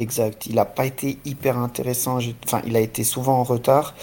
[0.00, 0.46] Exact.
[0.46, 2.18] Il n'a pas été hyper intéressant.
[2.46, 3.94] Enfin, il a été souvent en retard.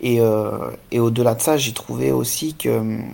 [0.00, 3.04] Et, euh, et au-delà de ça, j'ai trouvé aussi que hum,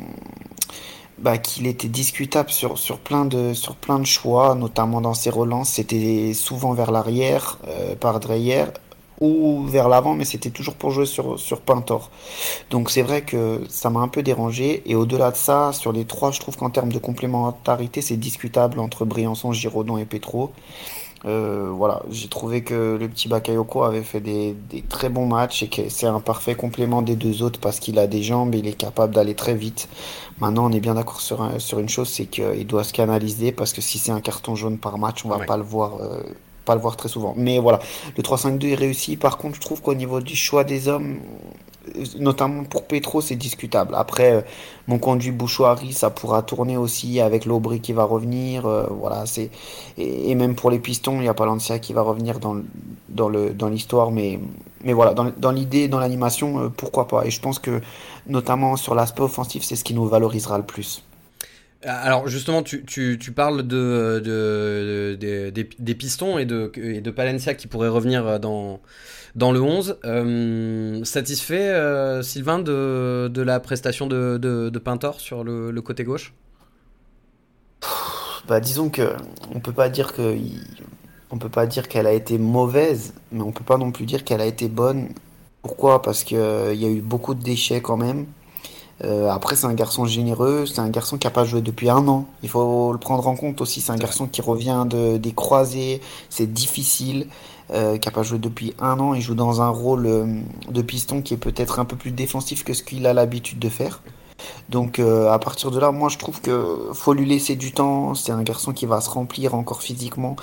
[1.20, 5.30] bah, qu'il était discutable sur, sur plein de, sur plein de choix, notamment dans ses
[5.30, 5.70] relances.
[5.70, 8.66] C'était souvent vers l'arrière, euh, par Dreyer,
[9.20, 12.10] ou vers l'avant, mais c'était toujours pour jouer sur, sur Pintor.
[12.70, 14.82] Donc c'est vrai que ça m'a un peu dérangé.
[14.86, 18.78] Et au-delà de ça, sur les trois, je trouve qu'en termes de complémentarité, c'est discutable
[18.78, 20.52] entre Briançon, Giraudon et Petro.
[21.24, 25.64] Euh, voilà, j'ai trouvé que le petit Bakayoko avait fait des, des très bons matchs
[25.64, 28.58] et que c'est un parfait complément des deux autres parce qu'il a des jambes et
[28.58, 29.88] il est capable d'aller très vite.
[30.40, 33.50] Maintenant, on est bien d'accord sur, un- sur une chose, c'est qu'il doit se canaliser
[33.50, 35.46] parce que si c'est un carton jaune par match, on va Ouais.
[35.46, 36.22] pas le voir, euh,
[36.68, 37.32] pas le voir très souvent.
[37.36, 37.78] Mais voilà,
[38.16, 39.16] le 3-5-2 est réussi.
[39.16, 41.16] Par contre, je trouve qu'au niveau du choix des hommes,
[41.96, 43.94] euh, notamment pour Petro, c'est discutable.
[43.96, 44.40] Après, euh,
[44.86, 48.66] mon conduit Bouchouari, ça pourra tourner aussi avec l'Aubry qui va revenir.
[48.66, 49.50] euh, voilà, c'est
[49.96, 52.56] et, même pour les pistons, il y a Palencia qui va revenir dans
[53.08, 54.38] dans le dans l'histoire, mais
[54.84, 57.26] mais voilà, dans, l'idée, dans l'animation, pourquoi pas.
[57.26, 57.80] Et je pense que
[58.28, 61.02] notamment sur l'aspect offensif, c'est ce qui nous valorisera le plus.
[61.82, 68.40] Alors justement, tu, parles de, de, de- des, pistons et de, Palencia qui pourrait revenir
[68.40, 68.80] dans,
[69.36, 69.98] le 11.
[70.04, 76.34] Euh, satisfait, euh, Sylvain, de, la prestation de, Pintor sur le, côté gauche?
[78.48, 79.14] Bah, disons que
[79.54, 80.14] on peut pas dire
[81.88, 85.10] qu'elle a été mauvaise, mais on peut pas non plus dire qu'elle a été bonne.
[85.62, 86.02] Pourquoi?
[86.02, 88.26] Parce que euh, y a eu beaucoup de déchets quand même.
[89.04, 92.06] Euh, après, c'est un garçon généreux, c'est un garçon qui a pas joué depuis un
[92.08, 92.26] an.
[92.42, 93.80] Il faut le prendre en compte aussi.
[93.80, 97.28] C'est un garçon qui revient de, des croisés, c'est difficile,
[97.72, 99.14] euh, qui a pas joué depuis un an.
[99.14, 100.26] Il joue dans un rôle euh,
[100.70, 103.68] de piston qui est peut-être un peu plus défensif que ce qu'il a l'habitude de
[103.68, 104.02] faire.
[104.68, 108.14] Donc à partir de là, moi je trouve que faut lui laisser du temps.
[108.14, 110.36] C'est un garçon qui va se remplir encore physiquement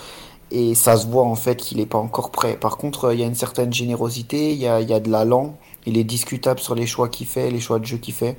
[0.51, 2.55] et ça se voit en fait qu'il n'est pas encore prêt.
[2.55, 5.09] Par contre, il y a une certaine générosité, il y a, il y a de
[5.09, 5.57] l'allant.
[5.85, 8.37] Il est discutable sur les choix qu'il fait, les choix de jeu qu'il fait.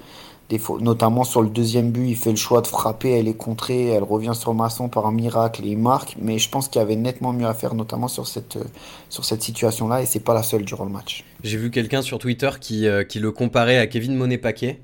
[0.49, 3.37] Des fois, notamment sur le deuxième but, il fait le choix de frapper, elle est
[3.37, 6.17] contrée, elle revient sur Masson par un miracle et il marque.
[6.21, 8.65] Mais je pense qu'il y avait nettement mieux à faire, notamment sur cette, euh,
[9.09, 11.25] sur cette situation-là, et c'est pas la seule durant le match.
[11.43, 14.81] J'ai vu quelqu'un sur Twitter qui, euh, qui le comparait à Kevin Monet-Paquet.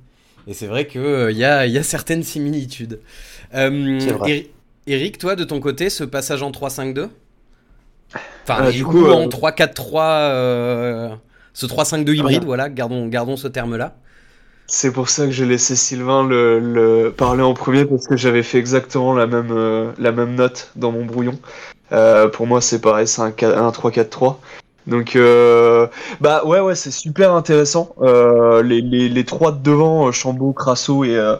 [0.48, 3.00] Et c'est vrai qu'il euh, y, a, y a certaines similitudes.
[3.54, 4.50] Euh, vrai.
[4.88, 7.08] Eric, toi, de ton côté, ce passage en 3-5-2
[8.44, 11.14] Enfin, du ou coup, en euh, 3-4-3, euh,
[11.54, 12.44] ce 3-5-2 hybride, Regarde.
[12.44, 13.94] voilà, gardons, gardons ce terme-là.
[14.66, 18.42] C'est pour ça que j'ai laissé Sylvain le, le, parler en premier parce que j'avais
[18.42, 21.38] fait exactement la même, euh, la même note dans mon brouillon.
[21.92, 24.38] Euh, pour moi, c'est pareil, c'est un, 3-4-3.
[24.86, 25.86] Donc, euh,
[26.20, 27.94] bah ouais, ouais, c'est super intéressant.
[28.00, 31.36] Euh, les, les, les, trois de devant, euh, Chambaud, Crasso et, euh,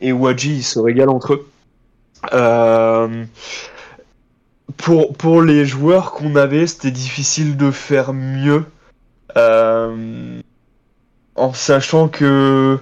[0.00, 1.46] et Wadji, ils se régalent entre eux.
[4.76, 8.64] pour, pour les joueurs qu'on avait, c'était difficile de faire mieux.
[9.36, 10.40] Euh,
[11.36, 12.78] en sachant que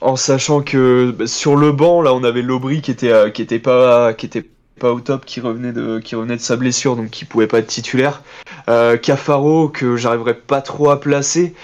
[0.00, 3.42] en sachant que bah, sur le banc là on avait Lobry qui était euh, qui
[3.42, 4.48] était pas qui était
[4.82, 7.58] pas au top qui revenait de qui revenait de sa blessure donc qui pouvait pas
[7.58, 8.22] être titulaire.
[8.68, 11.54] Euh, Cafaro que j'arriverai pas trop à placer.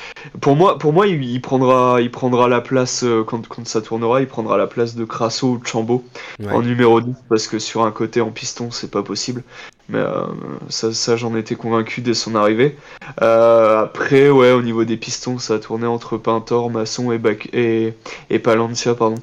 [0.40, 4.20] Pour moi pour moi il, prendra il prendra la place euh, quand, quand ça tournera
[4.20, 6.04] il prendra la place de Crasso ou de Chambaud
[6.48, 9.42] en numéro 10 parce que sur un côté en piston c'est pas possible.
[9.88, 10.26] Mais euh,
[10.68, 12.76] ça, ça j'en étais convaincu dès son arrivée.
[13.22, 17.48] Euh, après, ouais, au niveau des pistons, ça a tourné entre Pintor, Masson et, Bac
[17.54, 17.94] et,
[18.28, 19.16] et Palencia, pardon.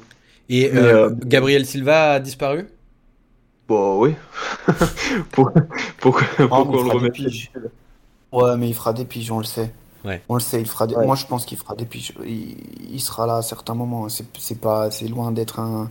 [0.48, 2.66] Et euh, Gabriel Silva a disparu?
[3.68, 4.14] Bon, oui.
[5.32, 5.62] pourquoi
[5.98, 7.10] pourquoi, on le remet
[8.32, 9.72] Ouais, mais il fera des pigeons, on le sait.
[10.04, 10.22] Ouais.
[10.28, 10.94] On le sait, il fera des...
[10.94, 12.14] Moi, je pense qu'il fera des pigeons.
[12.24, 12.56] Il,
[12.92, 14.08] il, sera là à certains moments.
[14.08, 15.90] C'est pas, c'est loin d'être un,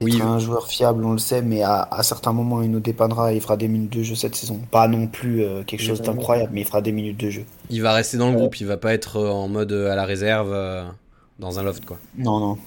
[0.00, 0.20] oui.
[0.22, 3.34] un joueur fiable, on le sait, mais à, à, certains moments, il nous dépannera.
[3.34, 4.60] Il fera des minutes de jeu cette saison.
[4.70, 7.44] Pas non plus euh, quelque chose d'incroyable, mais il fera des minutes de jeu.
[7.68, 8.60] Il va rester dans le groupe.
[8.60, 10.84] Il va pas être en mode à la réserve euh,
[11.38, 11.98] dans un loft, quoi.
[12.16, 12.58] Non, non,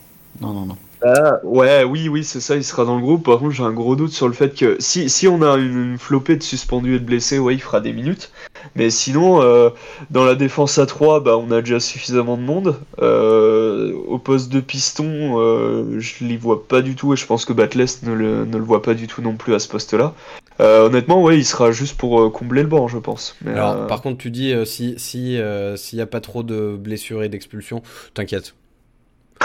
[0.42, 0.78] non, non, non.
[1.06, 3.26] Ah, ouais, oui, oui, c'est ça, il sera dans le groupe.
[3.26, 5.92] Par contre, j'ai un gros doute sur le fait que si, si on a une,
[5.92, 8.32] une flopée de suspendus et de blessés, ouais, il fera des minutes.
[8.76, 9.70] Mais sinon, euh,
[10.12, 12.80] dans la défense à 3, bah, on a déjà suffisamment de monde.
[13.02, 17.44] Euh, au poste de piston, euh, je l'y vois pas du tout et je pense
[17.44, 20.14] que Batless ne le, ne le voit pas du tout non plus à ce poste-là.
[20.62, 23.36] Euh, honnêtement, ouais, il sera juste pour euh, combler le banc, je pense.
[23.44, 25.38] Mais, Alors, euh, par contre, tu dis si si
[25.76, 27.82] s'il y a pas trop de blessures et d'expulsions,
[28.14, 28.56] t'inquiète.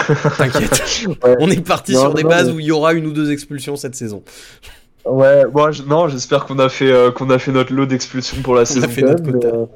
[0.37, 1.07] T'inquiète.
[1.07, 1.35] ouais.
[1.39, 2.53] On est parti non, sur des bases mais...
[2.53, 4.23] où il y aura une ou deux expulsions cette saison.
[5.05, 8.55] Ouais, je, non, j'espère qu'on a fait euh, qu'on a fait notre lot d'expulsions pour
[8.55, 8.85] la On saison.
[8.85, 9.67] a fait notre quota.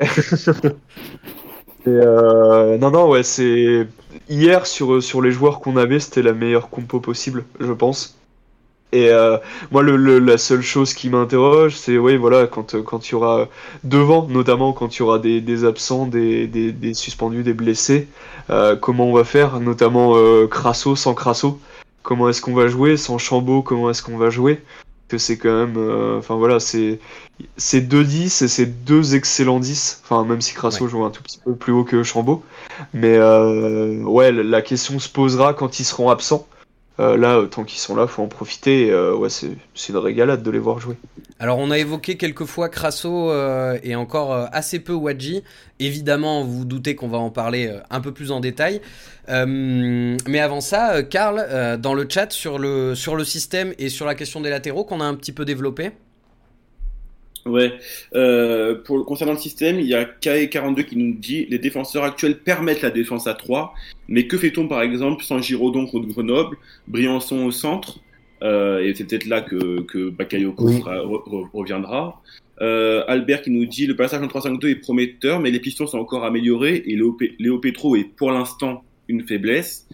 [1.86, 2.78] Mais, euh...
[2.78, 3.86] non, non, ouais, c'est
[4.28, 8.16] hier sur sur les joueurs qu'on avait, c'était la meilleure compo possible, je pense.
[8.94, 9.38] Et euh,
[9.72, 13.14] moi, le, le, la seule chose qui m'interroge, c'est oui, voilà, quand quand il y
[13.16, 13.48] aura
[13.82, 18.06] devant, notamment quand il y aura des, des absents, des, des, des, suspendus, des blessés,
[18.50, 21.58] euh, comment on va faire, notamment euh, Crasso sans Crasso?
[22.04, 22.96] Comment est-ce qu'on va jouer?
[22.96, 24.62] Sans Chambaud Comment est-ce qu'on va jouer?
[25.08, 27.00] Que c'est quand même, euh, enfin voilà, c'est
[27.56, 30.02] c'est deux 10 et c'est deux excellents 10.
[30.04, 30.90] Enfin même si Crasso ouais.
[30.90, 32.44] joue un tout petit peu plus haut que Chambaud,
[32.92, 36.46] mais euh, ouais, la question se posera quand ils seront absents.
[37.00, 38.90] Euh, là, tant qu'ils sont là, faut en profiter.
[38.90, 39.56] Euh, c'est
[39.88, 40.96] une régalade de les voir jouer.
[41.40, 45.42] Alors, on a évoqué quelques fois Crasso euh, et encore assez peu Wadji.
[45.80, 48.80] Évidemment, vous vous doutez qu'on va en parler un peu plus en détail.
[49.28, 54.14] mais avant ça, Karl, dans le chat sur le, sur le système et sur la
[54.14, 55.90] question des latéraux qu'on a un petit peu développé.
[57.46, 57.74] Ouais.
[58.14, 62.38] Euh, pour concernant le système, il y a KE42 qui nous dit les défenseurs actuels
[62.38, 63.74] permettent la défense à 3,
[64.08, 66.56] mais que fait-on par exemple sans Giraudon contre Grenoble,
[66.88, 68.00] Briançon au centre,
[68.42, 70.80] euh, et c'est peut-être là que, que Bakayoko oui.
[70.80, 72.22] re, re, reviendra.
[72.62, 75.98] Euh, Albert qui nous dit le passage en 3-5-2 est prometteur, mais les pistons sont
[75.98, 79.86] encore améliorés et Léo, Léo Petro est pour l'instant une faiblesse.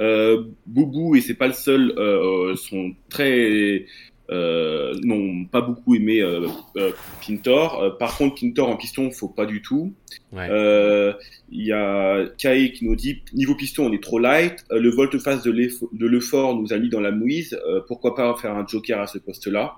[0.00, 3.86] Euh, Boubou, et c'est pas le seul, euh, sont très euh,
[4.30, 6.92] n'ont pas beaucoup aimé euh, euh,
[7.26, 7.82] Pintor.
[7.82, 9.94] Euh, par contre, Pintor en piston, faut pas du tout.
[10.32, 11.14] Il ouais.
[11.50, 14.64] y a Kae qui nous dit niveau piston, on est trop light.
[14.70, 17.58] le volte-face de l'effort nous a mis dans la mouise.
[17.86, 19.76] pourquoi pas faire un joker à ce poste-là?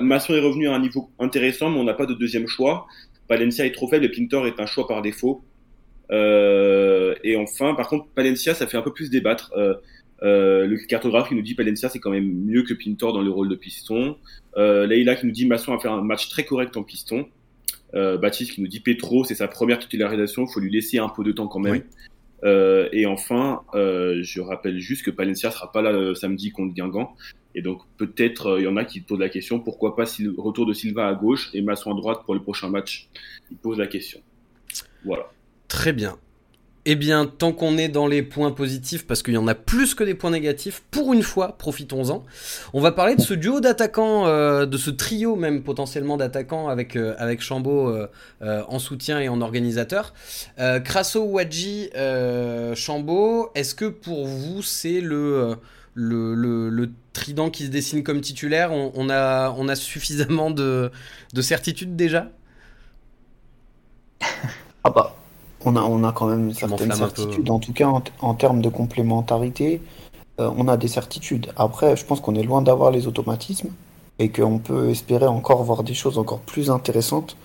[0.00, 2.86] Masson est revenu à un niveau intéressant, mais on n'a pas de deuxième choix.
[3.26, 5.42] Palencia est trop faible et Pintor est un choix par défaut.
[6.10, 9.52] et enfin, par contre, Palencia, ça fait un peu plus débattre.
[9.56, 9.74] Euh,
[10.22, 13.48] le cartographe qui nous dit Palencia c'est quand même mieux que Pintor dans le rôle
[13.48, 14.16] de piston.
[14.56, 17.26] Euh, Leïla qui nous dit Masson a fait un match très correct en piston.
[17.94, 21.08] Euh, Baptiste qui nous dit Petro c'est sa première titularisation, il faut lui laisser un
[21.08, 21.72] peu de temps quand même.
[21.72, 21.82] Oui.
[22.44, 26.74] Euh, et enfin, euh, je rappelle juste que Palencia sera pas là le samedi contre
[26.74, 27.14] Guingamp.
[27.54, 30.34] Et donc peut-être il y en a qui posent la question pourquoi pas si le
[30.36, 33.08] retour de Silva à gauche et Masson à droite pour le prochain match?
[33.50, 34.20] Ils posent la question.
[35.04, 35.30] Voilà.
[35.68, 36.16] Très bien.
[36.86, 39.94] Eh bien, tant qu'on est dans les points positifs, parce qu'il y en a plus
[39.94, 42.26] que des points négatifs, pour une fois, profitons-en.
[42.74, 46.96] On va parler de ce duo d'attaquants, euh, de ce trio même potentiellement d'attaquants avec
[46.96, 50.12] euh, avec Chambaud euh, en soutien et en organisateur.
[50.84, 51.88] Crasso, Wadji,
[52.74, 53.50] Chambaud.
[53.54, 55.56] Est-ce que pour vous c'est le
[55.94, 58.72] le, le, le, trident qui se dessine comme titulaire?
[58.72, 60.90] On, on, a, on a suffisamment de,
[61.32, 62.30] de certitude déjà?
[64.82, 65.16] Ah bah
[65.64, 67.50] on a, on a quand même une certaine certitude.
[67.50, 67.88] En tout cas,
[68.20, 69.80] en, termes de complémentarité,
[70.40, 71.52] euh, on a des certitudes.
[71.56, 73.70] Après, je pense qu'on est loin d'avoir les automatismes
[74.18, 77.36] et qu'on peut espérer encore voir des choses encore plus intéressantes.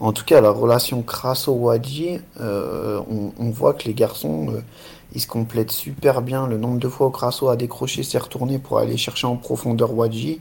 [0.00, 3.00] En tout cas, la relation Crasso-Wadji, euh,
[3.38, 4.60] on, voit que les garçons, euh,
[5.14, 6.48] ils se complètent super bien.
[6.48, 9.94] Le nombre de fois où Crasso a décroché s'est retourné pour aller chercher en profondeur
[9.94, 10.40] Wadji,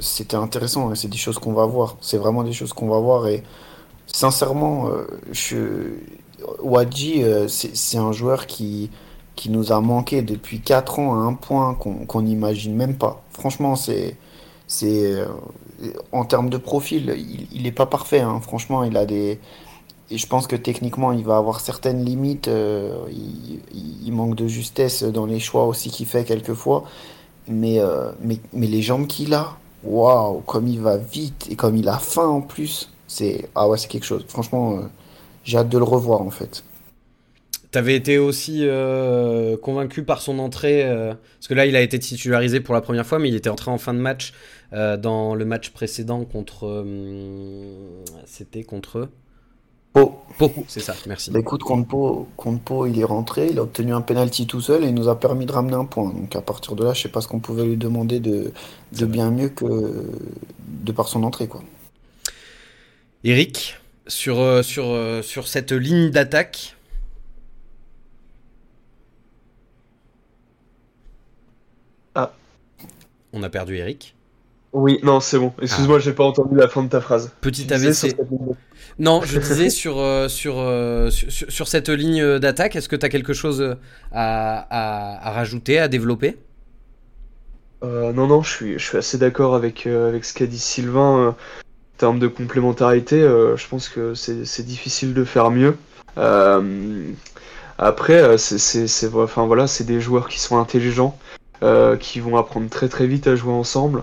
[0.00, 0.90] c'était intéressant.
[0.90, 0.94] Hein.
[0.94, 1.96] C'est des choses qu'on va voir.
[2.00, 3.28] C'est vraiment des choses qu'on va voir.
[3.28, 3.44] Et
[4.06, 4.88] sincèrement,
[5.32, 5.94] je...
[6.62, 8.90] Wadji, c'est un joueur qui,
[9.36, 13.22] qui nous a manqué depuis 4 ans à un point qu'on n'imagine même pas.
[13.30, 14.16] Franchement, c'est.
[14.82, 15.26] euh,
[16.12, 17.14] en termes de profil,
[17.52, 18.20] il n'est pas parfait.
[18.20, 18.40] Hein.
[18.40, 19.40] Franchement, il a des.
[20.10, 22.48] Et je pense que techniquement, il va avoir certaines limites.
[22.48, 26.84] Euh, il, manque de justesse dans les choix aussi qu'il fait quelquefois.
[27.48, 31.76] Mais, euh, mais, mais les jambes qu'il a, waouh, comme il va vite et comme
[31.76, 34.24] il a faim en plus, c'est ah ouais, c'est quelque chose.
[34.28, 34.80] Franchement,
[35.44, 36.64] j'ai hâte de le revoir en fait.
[37.70, 41.98] T'avais été aussi euh, convaincu par son entrée, euh, parce que là il a été
[41.98, 44.32] titularisé pour la première fois, mais il était entré en fin de match
[44.72, 46.84] euh, dans le match précédent contre.
[48.26, 49.08] C'était contre.
[49.92, 50.20] Pau.
[50.38, 51.32] Pau, c'est ça, merci.
[51.32, 54.60] Bah, écoute, contre Pau, contre Pau, il est rentré, il a obtenu un penalty tout
[54.60, 56.12] seul et il nous a permis de ramener un point.
[56.12, 58.52] Donc à partir de là, je sais pas ce qu'on pouvait lui demander de,
[58.92, 61.48] de bien mieux que de par son entrée.
[61.48, 61.62] quoi.
[63.24, 66.74] Eric, sur, sur, sur cette ligne d'attaque,
[73.34, 74.14] On a perdu Eric.
[74.72, 75.52] Oui, non, c'est bon.
[75.60, 77.32] Excuse-moi, j'ai pas entendu la fin de ta phrase.
[77.40, 78.16] Petit AVC.
[79.00, 83.08] Non, je disais sur, euh, euh, sur, sur, cette ligne d'attaque, est-ce que tu as
[83.08, 83.76] quelque chose
[84.12, 86.38] à, rajouter, à développer?
[87.82, 91.34] Euh, Non, non, je suis, je suis assez d'accord avec, avec ce qu'a dit Sylvain.
[91.98, 95.76] Termes de complémentarité, je pense que c'est difficile de faire mieux.
[97.78, 101.18] après, c'est enfin, voilà, des joueurs qui sont intelligents.
[101.64, 104.02] Euh, qui vont apprendre très très vite à jouer ensemble.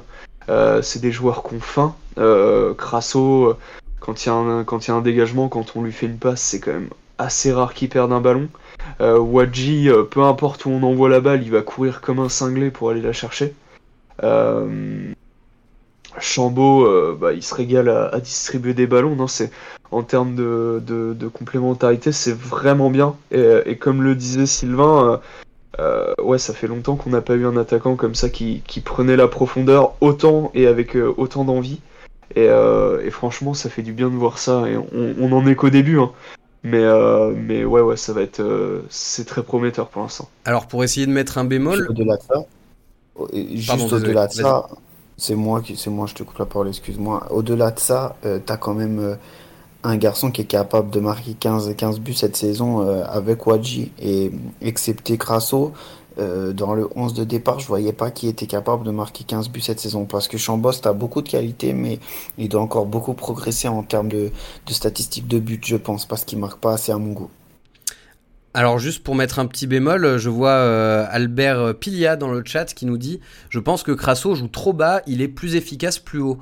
[0.50, 1.96] Euh, c'est des joueurs qui ont faim.
[2.18, 3.56] Euh, Crasso,
[4.00, 6.18] quand il y, a un, quand y a un dégagement, quand on lui fait une
[6.18, 8.48] passe, c'est quand même assez rare qu'il perde un ballon.
[9.00, 12.90] Wadji, peu importe où on envoie la balle, il va courir comme un cinglé pour
[12.90, 13.54] aller la chercher.
[16.20, 19.16] Chambaud, bah, il se régale à, distribuer des ballons.
[19.16, 19.52] Non, c'est
[19.92, 23.16] en termes de, de, complémentarité, c'est vraiment bien.
[23.32, 25.20] Et, et, comme le disait Sylvain,
[25.80, 29.16] euh, ouais, ça fait longtemps qu'on n'a pas eu un attaquant comme ça qui, prenait
[29.16, 31.80] la profondeur autant et avec euh, autant d'envie.
[32.38, 34.64] Euh, et, franchement, ça fait du bien de voir ça.
[34.68, 36.12] Et on, en est qu'au début, hein.
[36.64, 36.86] mais,
[37.36, 38.44] mais ouais, ouais, ça va être,
[38.90, 40.30] c'est très prometteur pour l'instant.
[40.46, 41.88] Alors pour essayer de mettre un bémol.
[41.90, 42.46] Au-delà de ça,
[43.54, 44.68] juste au-delà de ça,
[45.22, 47.28] c'est moi qui, c'est moi, je te coupe la parole, excuse-moi.
[47.32, 49.18] Au-delà de ça, t'as quand même
[49.84, 53.92] un garçon qui est capable de marquer 15, 15 buts cette saison euh, avec Wadji.
[54.02, 54.32] Et
[54.62, 55.74] excepté Crasso,
[56.20, 59.50] euh, dans le 11 de départ, je voyais pas qui était capable de marquer 15
[59.50, 60.06] buts cette saison.
[60.06, 62.00] Parce que Chambos a beaucoup de qualité, mais
[62.38, 64.32] il doit encore beaucoup progresser en termes de,
[64.70, 67.30] statistiques de buts, je pense, parce qu'il marque pas assez à mon goût.
[68.54, 72.74] Alors juste pour mettre un petit bémol, je vois euh, Albert Pilia dans le chat
[72.74, 76.20] qui nous dit «Je pense que Crasso joue trop bas, il est plus efficace plus
[76.20, 76.40] haut.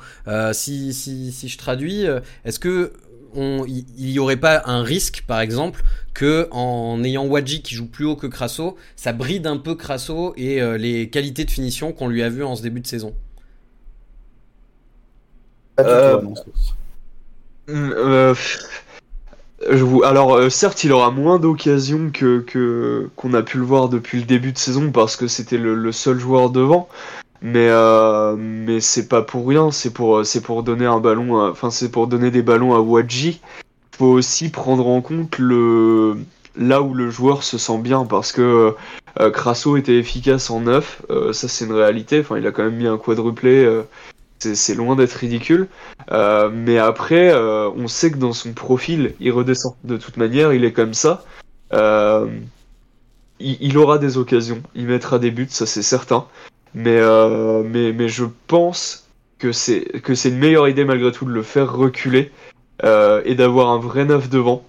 [0.54, 2.06] Si, si, si, je traduis,
[2.46, 2.94] est-ce que
[3.36, 8.06] il n'y aurait pas un risque, par exemple, que en ayant Wadji qui joue plus
[8.06, 12.08] haut que Crasso, ça bride un peu Crasso et euh, les qualités de finition qu'on
[12.08, 13.14] lui a vues en ce début de saison
[19.64, 24.20] euh, euh, alors certes, il aura moins d'occasions que qu'on a pu le voir depuis
[24.20, 26.88] le début de saison parce que c'était le, seul joueur devant.
[27.42, 31.70] Mais euh, mais c'est pas pour rien, c'est pour c'est pour donner un ballon, enfin
[31.70, 33.40] c'est pour donner des ballons à Wadji.
[33.98, 36.18] Faut aussi prendre en compte le
[36.56, 38.76] là où le joueur se sent bien parce que
[39.20, 42.20] euh, Crasso était efficace en neuf, euh, ça c'est une réalité.
[42.20, 43.84] Enfin il a quand même mis un quadruplé, euh,
[44.40, 45.68] c'est loin d'être ridicule.
[46.12, 50.64] Euh, mais après on sait que dans son profil il redescend de toute manière, il
[50.64, 51.24] est comme ça.
[53.40, 56.26] Il, il aura des occasions, il mettra des buts, ça c'est certain.
[56.74, 59.08] Mais, euh, mais, mais je pense
[59.40, 59.86] que c'est
[60.26, 62.32] une meilleure idée malgré tout de le faire reculer
[62.84, 64.64] euh, et d'avoir un vrai neuf devant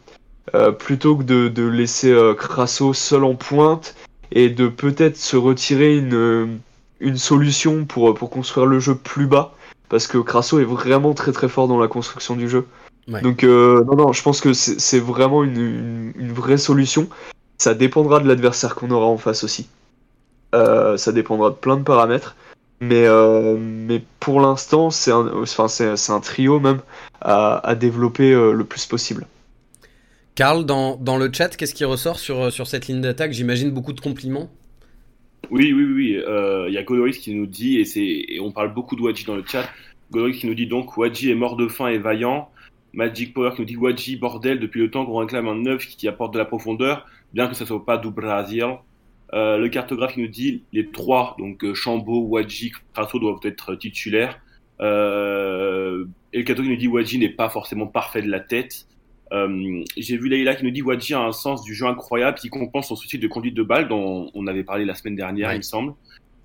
[0.55, 3.97] euh, plutôt que de, de laisser Crasso seul en pointe
[4.33, 6.61] et de peut-être se retirer une,
[7.01, 9.55] une solution pour, pour construire le jeu plus bas
[9.91, 12.66] parce que Crasso est vraiment très très fort dans la construction du jeu.
[13.22, 17.09] Donc non non, je pense que c'est vraiment une, une, une vraie solution.
[17.59, 19.68] Ça dépendra de l'adversaire qu'on aura en face aussi.
[20.55, 22.34] Euh, ça dépendra de plein de paramètres.
[22.80, 25.66] Mais, euh, mais pour l'instant, c'est un, enfin,
[26.09, 26.80] un trio même
[27.20, 29.26] à, à développer euh, le plus possible.
[30.34, 33.32] Karl, dans, dans le chat, qu'est-ce qui ressort sur, sur cette ligne d'attaque?
[33.32, 34.49] J'imagine beaucoup de compliments.
[35.51, 36.17] Oui, oui, oui.
[36.17, 39.37] Euh, Il y a Godoris qui nous dit, et, on parle beaucoup de Wadji dans
[39.37, 39.69] le chat,
[40.11, 42.51] Godoris qui nous dit donc Wadji est mort de faim et vaillant.
[42.93, 46.09] Magic Power qui nous dit Wadji, bordel, depuis le temps qu'on réclame un neuf qui
[46.09, 48.65] apporte de la profondeur, bien que ça soit pas du Brésil.
[49.33, 53.75] Euh, le cartographe qui nous dit les trois, donc euh, Chambo, Wadji, Crasso doivent être
[53.75, 54.41] titulaires.
[54.81, 56.07] Et le
[56.45, 58.87] cartographe qui nous dit Wadji n'est pas forcément parfait de la tête.
[59.33, 62.49] Euh, J'ai vu Leïla qui nous dit Wadji a un sens du jeu incroyable qui
[62.49, 65.55] compense son souci de conduite de balle dont on avait parlé la semaine dernière, Ouais.
[65.55, 65.95] il me semble.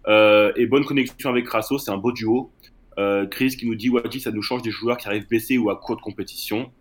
[0.07, 2.51] Euh, et bonne connexion avec Crasso, c'est un beau duo.
[2.99, 5.69] Euh, Chris qui nous dit Wadji, ça nous change des joueurs qui arrivent blessés ou
[5.71, 6.71] à court de compétition.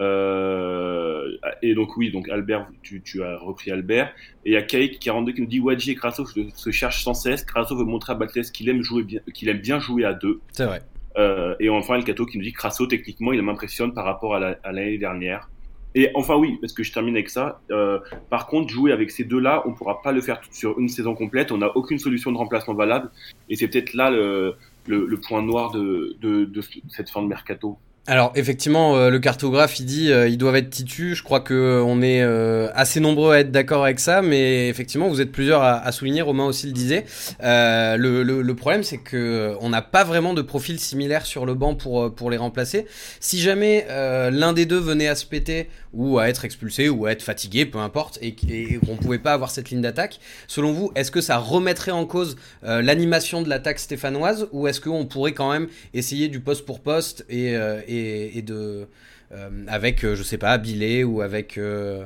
[0.00, 4.12] Euh, et donc oui, donc Albert, tu, tu as repris Albert.
[4.44, 7.02] Et il y a Cake 42 qui nous dit Wadji et Crasso se, se cherchent
[7.04, 7.44] sans cesse.
[7.44, 10.40] Crasso veut montrer à Batles qu'il aime jouer bien, qu'il aime bien jouer à deux.
[10.52, 10.80] C'est vrai.
[11.18, 14.40] Euh, et enfin, El Cato qui nous dit Crasso, techniquement, il m'impressionne par rapport à
[14.40, 15.48] la- à l'année dernière.
[15.94, 17.60] Et enfin, oui, parce que je termine avec ça.
[17.70, 17.98] euh,
[18.30, 21.52] par contre, jouer avec ces deux-là, on pourra pas le faire sur une saison complète.
[21.52, 23.10] On n'a aucune solution de remplacement valable.
[23.50, 24.54] Et c'est peut-être là le,
[24.86, 27.76] le, le point noir de, de, de cette fin de mercato.
[28.08, 31.16] Alors effectivement, euh, le cartographe il dit euh, ils doivent être titus.
[31.18, 34.68] Je crois que euh, on est euh, assez nombreux à être d'accord avec ça, mais
[34.68, 36.20] effectivement vous êtes plusieurs à, souligner.
[36.20, 37.04] Romain aussi le disait.
[37.40, 42.12] Le, problème c'est que on n'a pas vraiment de profil similaire sur le banc pour
[42.12, 42.86] pour les remplacer.
[43.20, 47.12] Si jamais l'un des deux venait à se péter ou à être expulsé ou à
[47.12, 50.90] être fatigué, peu importe, et, et qu'on pouvait pas avoir cette ligne d'attaque, selon vous,
[50.94, 55.52] est-ce que ça remettrait en cause l'animation de l'attaque stéphanoise ou est-ce qu'on pourrait quand
[55.52, 57.56] même essayer du poste pour poste et,
[57.96, 58.88] et, et de
[59.32, 62.04] euh, avec euh, je sais pas Billet ou avec euh,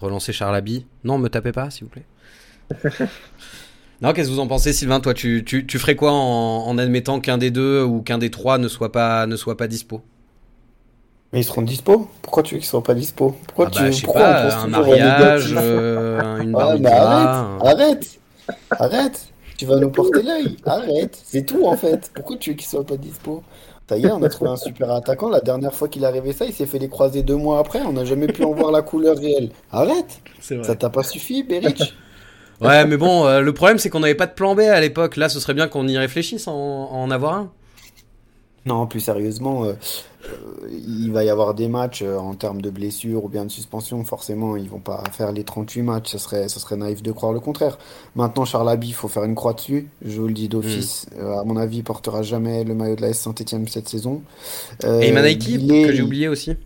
[0.00, 2.06] relancer Charles Abbey Non, me tapez pas s'il vous plaît.
[4.00, 6.78] non, qu'est-ce que vous en pensez Sylvain Toi, tu, tu, tu ferais quoi en, en
[6.78, 10.02] admettant qu'un des deux ou qu'un des trois ne soit pas ne soit pas dispo?
[11.32, 13.32] Mais ils seront dispo Pourquoi tu veux qu'ils soient pas dispo?
[13.46, 16.56] Pourquoi Ah tu bah, je sais pourquoi pas, on pense un mariage, euh, une Ouais,
[16.56, 18.20] bar mais arrête, un- arrête,
[18.78, 19.34] arrête.
[19.58, 20.56] Tu vas nous porter l'œil.
[20.66, 21.20] Arrête.
[21.24, 22.10] C'est tout en fait.
[22.14, 23.42] Pourquoi tu veux qu'il soit pas dispo?
[23.88, 25.30] Ça y est, on a trouvé un super attaquant.
[25.30, 27.80] La dernière fois qu'il est arrivé ça, il s'est fait les croiser deux mois après.
[27.80, 29.50] On n'a jamais pu en voir la couleur réelle.
[29.72, 30.20] Arrête.
[30.50, 30.62] Vrai.
[30.62, 31.94] Ça t'a pas suffi, Beric?
[32.60, 35.16] Ouais, mais bon, euh, le problème c'est qu'on n'avait pas de plan B à l'époque.
[35.16, 37.52] Là, ce serait bien qu'on y réfléchisse en, en avoir un.
[38.66, 39.72] Non, plus sérieusement, euh,
[40.26, 43.50] euh, il va y avoir des matchs euh, en termes de blessures ou bien de
[43.50, 44.02] suspension.
[44.04, 46.10] Forcément, ils vont pas faire les 38 matchs.
[46.10, 47.78] Ce serait, ce serait naïf de croire le contraire.
[48.16, 49.88] Maintenant, Charles Abbey, il faut faire une croix dessus.
[50.04, 51.06] Je vous le dis d'office.
[51.18, 54.22] Euh, à mon avis, il portera jamais le maillot de la S Saint-Etienne cette saison.
[54.82, 56.56] Et Manaiki, Guillet, que j'ai oublié aussi.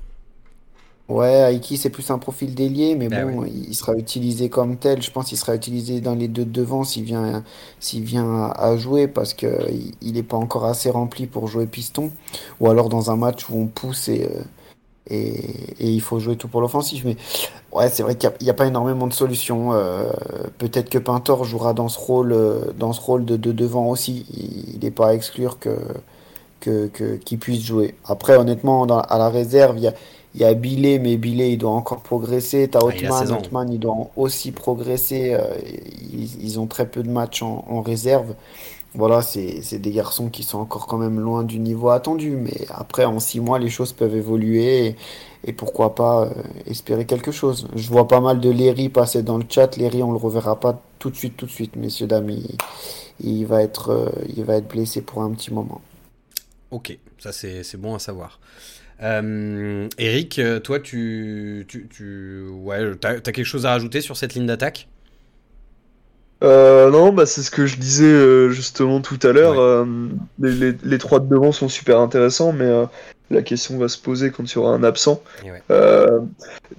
[1.09, 5.03] Ouais, Aiki, c'est plus un profil d'ailier, mais Bah bon, il sera utilisé comme tel.
[5.03, 7.43] Je pense qu'il sera utilisé dans les deux de devant s'il vient,
[7.81, 11.49] s'il vient à, à jouer parce que il- il n'est pas encore assez rempli pour
[11.49, 12.11] jouer piston.
[12.61, 14.43] Ou alors dans un match où on pousse et, euh,
[15.11, 15.31] et,
[15.81, 17.05] et il faut jouer tout pour l'offensive.
[17.07, 17.17] Mais
[17.73, 19.73] ouais, c'est vrai qu'il n'y a, il y a pas énormément de solutions.
[19.75, 20.13] Euh,
[20.59, 24.27] peut-être que Pintor jouera dans ce rôle, euh, dans ce rôle de, de devant aussi.
[24.75, 25.77] Il n'est pas à exclure que,
[26.61, 27.95] que, que- qu'il puisse jouer.
[28.07, 29.95] Après, honnêtement, dans- à la réserve, il y a,
[30.35, 32.69] il y a Billet, mais Billet, il doit encore progresser.
[32.69, 33.39] T'as Ah, il a Hotman, 16 ans.
[33.39, 35.35] Hotman, il doit aussi progresser.
[35.35, 35.57] Euh,
[36.13, 38.35] ils, ils ont très peu de matchs en, en réserve.
[38.95, 42.31] Voilà, c'est des garçons qui sont encore quand même loin du niveau attendu.
[42.37, 44.87] Mais après, en six mois, les choses peuvent évoluer.
[44.89, 44.97] Et,
[45.45, 46.31] et pourquoi pas euh,
[46.67, 47.69] espérer quelque chose.
[47.75, 49.77] Je vois pas mal de Léry passer dans le chat.
[49.77, 52.31] Léry, on le reverra pas tout de suite, tout de suite, messieurs, dames.
[52.31, 52.57] Il,
[53.21, 55.81] il va être, euh, il va être blessé pour un petit moment.
[56.71, 58.41] Ok, ça c'est c'est bon à savoir.
[59.03, 64.35] Euh, Eric, toi, tu, tu, tu ouais, t'as, t'as quelque chose à rajouter sur cette
[64.35, 64.89] ligne d'attaque?
[66.43, 69.53] Euh, non, bah c'est ce que je disais euh, justement tout à l'heure.
[69.53, 69.59] Ouais.
[69.61, 70.09] euh,
[70.41, 72.65] les, les- les trois de devant sont super intéressants, mais
[73.33, 75.23] la question va se poser quand il y aura un absent.
[75.45, 75.63] Ouais.
[75.71, 76.21] Euh,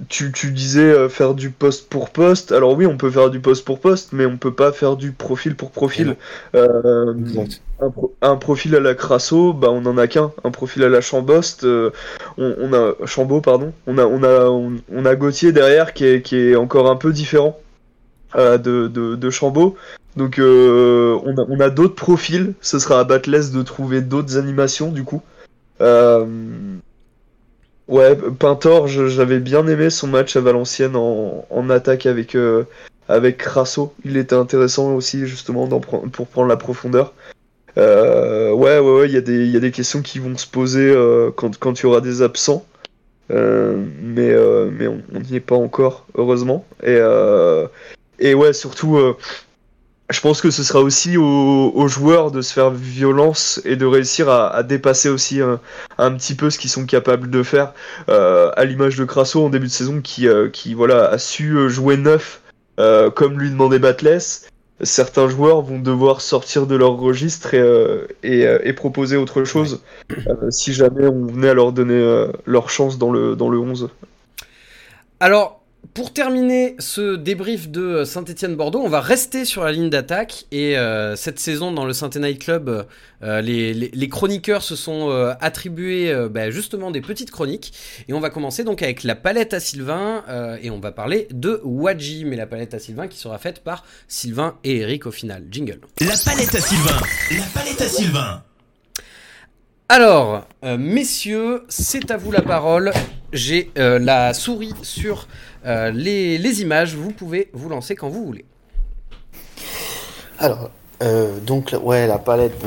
[0.07, 2.51] tu, tu disais euh, faire du poste pour poste.
[2.51, 5.11] Alors oui, on peut faire du poste pour poste, mais on peut pas faire du
[5.11, 6.15] profil pour profil.
[6.55, 7.13] Euh,
[7.81, 10.31] un, pro- un profil à la Crasso, bah on en a qu'un.
[10.43, 11.91] Un profil à la Chambost, euh,
[12.37, 13.73] on, on a Chambaud, pardon.
[13.87, 16.95] On a on a on, on a Gauthier derrière qui est, qui est encore un
[16.95, 17.59] peu différent
[18.35, 19.75] euh, de, de de Chambaud.
[20.15, 22.53] Donc euh, on a on a d'autres profils.
[22.61, 25.21] Ce sera à Batless de trouver d'autres animations du coup.
[25.83, 26.25] Euh,
[27.87, 32.63] ouais, Pintor, j'avais bien aimé son match à Valenciennes en, en attaque avec euh,
[33.09, 33.93] avec Crasso.
[34.05, 37.13] Il était intéressant aussi justement pour prendre la profondeur.
[37.77, 40.95] Euh, ouais, ouais, ouais, il y, y a des questions qui vont se poser
[41.35, 42.65] quand, quand il y aura des absents.
[43.29, 44.35] Mais
[44.71, 46.65] mais on n'y est pas encore, heureusement.
[46.83, 46.99] Et,
[48.19, 48.97] et ouais, surtout,
[50.09, 54.29] je pense que ce sera aussi aux, joueurs de se faire violence et de réussir
[54.29, 57.73] à, dépasser aussi un, petit peu ce qu'ils sont capables de faire,
[58.09, 61.69] euh, à l'image de Crasso en début de saison qui, euh, qui voilà, a su
[61.69, 62.41] jouer neuf
[62.79, 64.49] euh, comme lui demandait Batless.
[64.81, 69.81] Certains joueurs vont devoir sortir de leur registre et, et, proposer autre chose
[70.49, 73.89] si jamais on venait à leur donner leur chance dans le, dans le 11.
[75.21, 75.62] Alors,
[75.93, 80.45] pour terminer ce débrief de Saint-Etienne-Bordeaux, on va rester sur la ligne d'attaque.
[80.51, 82.87] Et euh, cette saison, dans le Saint-Etienne Club,
[83.21, 87.73] euh, les, chroniqueurs se sont euh, attribués bah, justement des petites chroniques.
[88.07, 90.23] Et on va commencer donc avec la palette à Sylvain.
[90.61, 93.83] et on va parler de Wadji, mais la palette à Sylvain qui sera faite par
[94.07, 95.45] Sylvain et Eric au final.
[95.51, 95.81] Jingle.
[95.99, 97.01] La palette à Sylvain.
[97.31, 98.43] La palette à Sylvain.
[99.89, 102.91] Alors, messieurs, c'est à vous la parole.
[103.33, 105.27] J'ai la souris sur
[105.65, 108.45] euh, les, images, vous pouvez vous lancer quand vous voulez.
[110.39, 110.69] Alors,
[111.01, 112.63] euh, donc, ouais, la palette,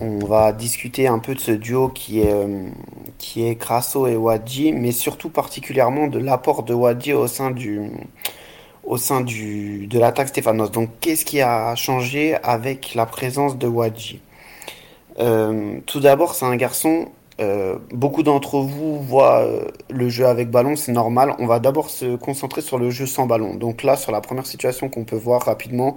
[0.00, 2.68] on, va discuter un peu de ce duo qui est, euh,
[3.16, 7.90] qui est Crasso et Wadji, mais surtout particulièrement de l'apport de Wadji au sein du
[8.84, 10.70] au sein du, de l'attaque Stéphanos.
[10.70, 14.20] Donc, qu'est-ce qui a changé avec la présence de Wadji?
[15.16, 17.08] Tout d'abord, c'est un garçon
[17.40, 21.34] euh, beaucoup d'entre vous voient euh, le jeu avec ballon, c'est normal.
[21.38, 23.54] On va d'abord se concentrer sur le jeu sans ballon.
[23.54, 25.96] Donc là, sur la première situation qu'on peut voir rapidement,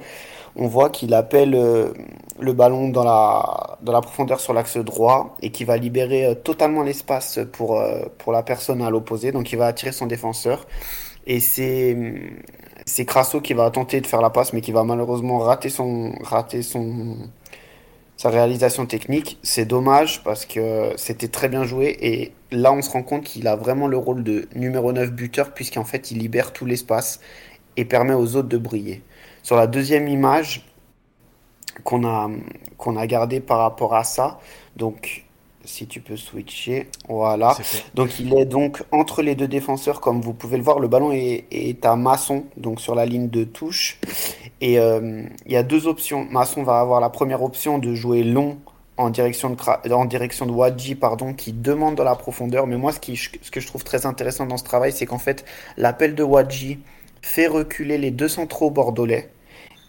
[0.56, 1.94] on voit qu'il appelle euh,
[2.40, 6.84] le ballon dans la, dans la profondeur sur l'axe droit et qui va libérer totalement
[6.84, 7.82] l'espace pour,
[8.20, 9.32] pour la personne à l'opposé.
[9.32, 10.68] Donc il va attirer son défenseur.
[11.28, 11.98] Et c'est,
[12.86, 16.14] c'est Crasso qui va tenter de faire la passe, mais qui va malheureusement rater son,
[16.22, 17.18] rater son,
[18.22, 19.40] sa réalisation technique.
[19.42, 23.48] C'est dommage parce que c'était très bien joué et là on se rend compte qu'il
[23.48, 27.20] a vraiment le rôle de numéro 9 buteur puisqu'en fait il libère tout l'espace
[27.78, 29.02] et permet aux autres de briller.
[29.42, 30.70] Sur la deuxième image
[31.84, 32.30] qu'on a,
[32.78, 34.40] qu'on a gardé par rapport à ça,
[34.76, 35.26] donc
[35.66, 36.88] si tu peux switcher.
[37.08, 37.56] Voilà.
[37.94, 40.80] Donc il est donc entre les deux défenseurs, comme vous pouvez le voir.
[40.80, 44.00] Le ballon est, à Masson, donc sur la ligne de touche.
[44.60, 46.26] Et euh, il y a deux options.
[46.30, 48.60] Masson va avoir la première option de jouer long
[48.98, 52.68] en direction de, en direction de Wadji, pardon, qui demande de la profondeur.
[52.68, 55.18] Mais moi, ce, qui, ce que je trouve très intéressant dans ce travail, c'est qu'en
[55.18, 55.46] fait,
[55.78, 56.80] l'appel de Wadji
[57.22, 59.30] fait reculer les deux centraux bordelais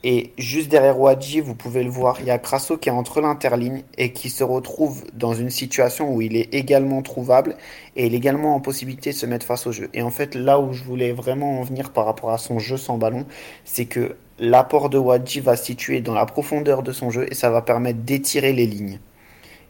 [0.05, 3.20] et juste derrière Wadji, vous pouvez le voir, il y a Crasso qui est entre
[3.20, 7.57] l'interligne et qui se retrouve dans une situation où il est également trouvable
[7.94, 9.90] et il est également en possibilité de se mettre face au jeu.
[9.94, 12.76] Et en fait, là où je voulais vraiment en venir par rapport à son jeu
[12.76, 13.26] sans ballon,
[13.64, 17.34] c'est que l'apport de Wadji va se situer dans la profondeur de son jeu et
[17.34, 18.98] ça va permettre d'étirer les lignes.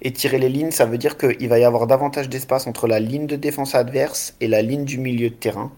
[0.01, 3.27] Étirer les lignes, ça veut dire qu'il va y avoir davantage d'espace entre la ligne
[3.27, 5.71] de défense adverse et la ligne du milieu de terrain.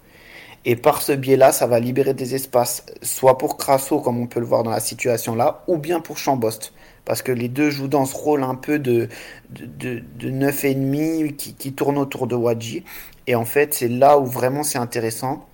[0.65, 4.41] Et par ce biais-là, ça va libérer des espaces, soit pour Crasso, comme on peut
[4.41, 6.73] le voir dans la situation là, ou bien pour Chambost.
[7.05, 9.09] Parce que les deux jouent dans ce rôle un peu de,
[9.51, 12.83] de, de, neuf ennemis qui, qui tourne autour de Wadji.
[13.27, 15.47] Et en fait, c'est là où vraiment c'est intéressant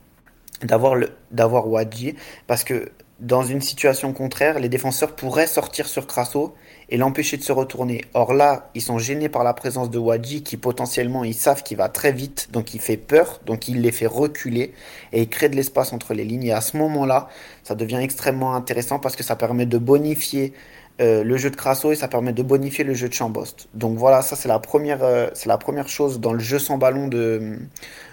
[0.62, 2.14] d'avoir Wadji.
[2.46, 6.54] Parce que dans une situation contraire, les défenseurs pourraient sortir sur Crasso
[6.90, 8.04] et l'empêcher de se retourner.
[8.14, 11.76] Or là, ils sont gênés par la présence de Wadji qui potentiellement ils savent qu'il
[11.76, 14.74] va très vite, donc il fait peur, donc il les fait reculer
[15.12, 16.44] et il crée de l'espace entre les lignes.
[16.44, 17.28] Et à ce moment-là,
[17.62, 20.52] ça devient extrêmement intéressant parce que ça permet de bonifier
[21.00, 23.68] euh, le jeu de Crasso et ça permet de bonifier le jeu de Chambost.
[23.74, 26.76] Donc voilà, ça c'est la première, euh, c'est la première chose dans le jeu sans
[26.76, 27.58] ballon de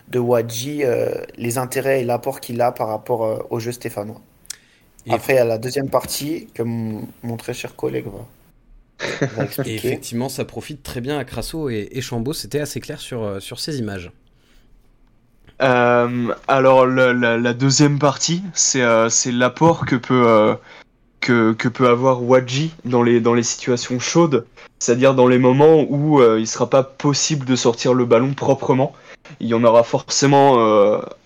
[0.09, 4.21] de Wadji, euh, les intérêts et l'apport qu'il a par rapport au jeu stéphanois.
[5.09, 8.25] Après, il y a la deuxième partie que mon très cher collègue va.
[9.65, 13.23] et effectivement, ça profite très bien à Crasso et, et Chambaud, c'était assez clair sur,
[13.23, 14.11] euh, sur ces images.
[15.61, 20.55] Euh, alors, la, deuxième partie, c'est euh, l'apport que peut,
[21.19, 24.45] que, que, peut avoir Wadji dans les, dans les situations chaudes,
[24.79, 28.93] c'est-à-dire dans les moments où il ne sera pas possible de sortir le ballon proprement.
[29.39, 30.59] Il y en aura forcément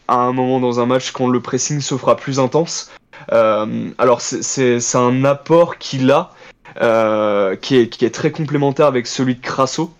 [0.07, 2.89] à un moment dans un match quand le pressing se fera plus intense.
[3.27, 6.31] alors, c'est un apport qu'il a
[6.79, 9.93] euh, qui, est, très complémentaire avec celui de Crasso.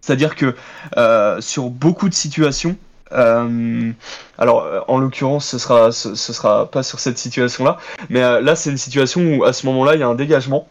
[0.00, 0.56] C'est-à-dire que
[0.96, 2.76] euh, sur beaucoup de situations,
[3.12, 3.92] euh,
[4.38, 7.76] alors en l'occurrence ce sera ce, sera pas sur cette situation-là,
[8.08, 10.68] mais là c'est une situation où à ce moment-là il y a un dégagement.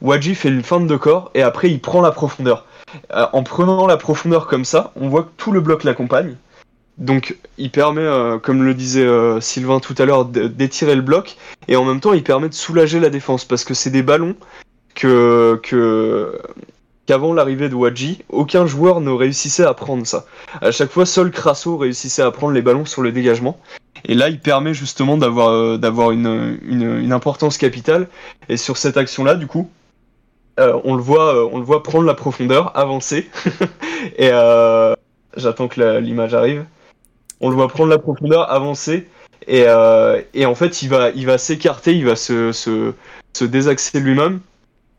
[0.00, 2.66] Wadji fait une feinte de corps et après il prend la profondeur.
[3.12, 6.36] en prenant la profondeur comme ça, on voit que tout le bloc l'accompagne.
[6.98, 11.36] Donc il permet, euh, comme le disait euh, Sylvain tout à l'heure, d'étirer le bloc,
[11.66, 14.36] et en même temps il permet de soulager la défense, parce que c'est des ballons
[14.94, 15.60] que,
[17.06, 20.24] qu'avant l'arrivée de Wadji, aucun joueur ne réussissait à prendre ça.
[20.60, 23.58] À chaque fois, seul Crasso réussissait à prendre les ballons sur le dégagement.
[24.04, 28.06] Et là, il permet justement d'avoir une, une, importance capitale.
[28.48, 29.68] Et sur cette action-là, du coup,
[30.58, 33.28] on le voit on le voit prendre la profondeur, avancer.
[34.18, 34.30] et
[35.36, 36.64] j'attends que l'image arrive.
[37.44, 39.06] On le voit prendre la profondeur, avancer.
[39.46, 39.66] Et,
[40.32, 42.94] et en fait, il va, s'écarter, il va se,
[43.42, 44.40] désaxer lui-même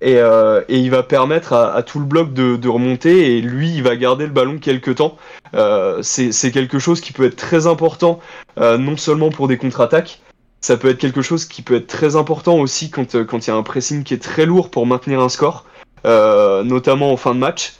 [0.03, 3.95] euh, et, il va permettre à, tout le bloc de, remonter et lui il va
[3.95, 5.17] garder le ballon quelques temps.
[5.53, 8.19] Euh, c'est quelque chose qui peut être très important
[8.59, 10.21] euh, non seulement pour des contre-attaques,
[10.61, 13.55] ça peut être quelque chose qui peut être très important aussi quand il y a
[13.55, 15.65] un pressing qui est très lourd pour maintenir un score,
[16.03, 17.73] notamment en fin de match.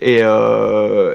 [0.00, 0.20] Et,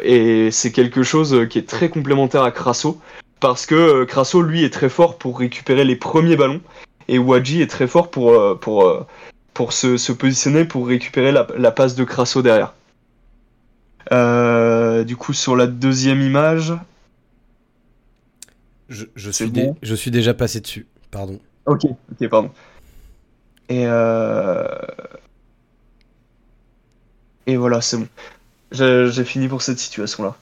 [0.04, 3.00] et c'est quelque chose qui est très complémentaire à Crasso
[3.40, 6.62] parce que Crasso lui est très fort pour récupérer les premiers ballons
[7.08, 9.08] et Wadji est très fort pour, pour,
[9.56, 12.74] pour se, positionner pour récupérer la, passe de Crasso derrière.
[14.12, 16.74] Euh, du coup, sur la deuxième image.
[18.90, 21.40] Je, suis, je suis déjà passé dessus, pardon.
[21.66, 22.52] Ok, ok, pardon.
[23.70, 24.68] Et, euh,
[27.48, 28.08] Et voilà, c'est bon.
[28.72, 30.36] J'ai fini pour cette situation-là.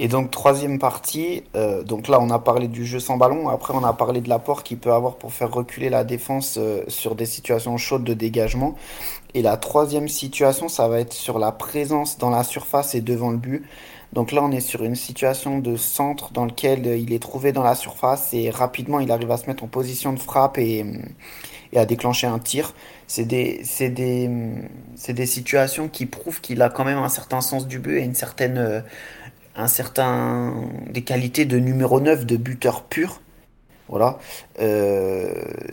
[0.00, 3.74] Et donc troisième partie, euh, donc là on a parlé du jeu sans ballon, après
[3.74, 7.16] on a parlé de l'apport qu'il peut avoir pour faire reculer la défense euh, sur
[7.16, 8.76] des situations chaudes de dégagement.
[9.34, 13.30] Et la troisième situation, ça va être sur la présence dans la surface et devant
[13.30, 13.64] le but.
[14.12, 17.52] Donc là on est sur une situation de centre dans lequel euh, il est trouvé
[17.52, 20.84] dans la surface et rapidement il arrive à se mettre en position de frappe et,
[21.72, 22.74] et à déclencher un tir.
[23.06, 24.30] C'est des, des,
[25.08, 28.14] des situations qui prouvent qu'il a quand même un certain sens du but et une
[28.14, 28.84] certaine
[29.58, 30.54] un certain
[30.88, 33.20] des qualités de numéro 9 de buteur pur.
[33.88, 34.18] Voilà.
[34.60, 35.32] Euh,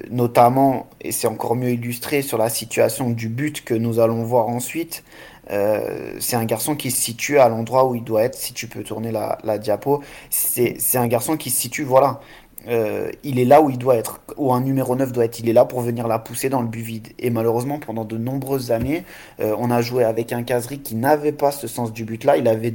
[0.09, 4.47] notamment, et c'est encore mieux illustré sur la situation du but que nous allons voir
[4.47, 5.03] ensuite.
[5.51, 8.35] Euh, c'est un garçon qui se situe à l'endroit où il doit être.
[8.35, 12.19] Si tu peux tourner la, diapo, c'est un garçon qui se situe, voilà,
[12.67, 15.39] euh, il est là où il doit être, où un numéro 9 doit être.
[15.39, 17.07] Il est là pour venir la pousser dans le but vide.
[17.19, 19.03] Et malheureusement, pendant de nombreuses années,
[19.39, 22.37] euh, on a joué avec un Kazri qui n'avait pas ce sens du but-là.
[22.37, 22.73] Il avait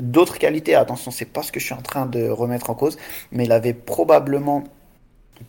[0.00, 0.74] d'autres qualités.
[0.74, 2.96] Attention, c'est pas ce que je suis en train de remettre en cause,
[3.32, 4.64] mais il avait probablement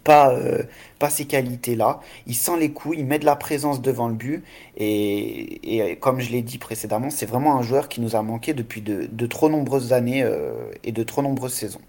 [0.04, 0.64] pas, euh,
[1.00, 2.00] pas ces qualités-là.
[2.28, 4.44] Il sent les coups, il met de la présence devant le but.
[4.78, 8.82] Et, comme je l'ai dit précédemment, c'est vraiment un joueur qui nous a manqué depuis
[8.82, 10.26] de, de trop nombreuses années
[10.84, 11.82] et de trop nombreuses saisons.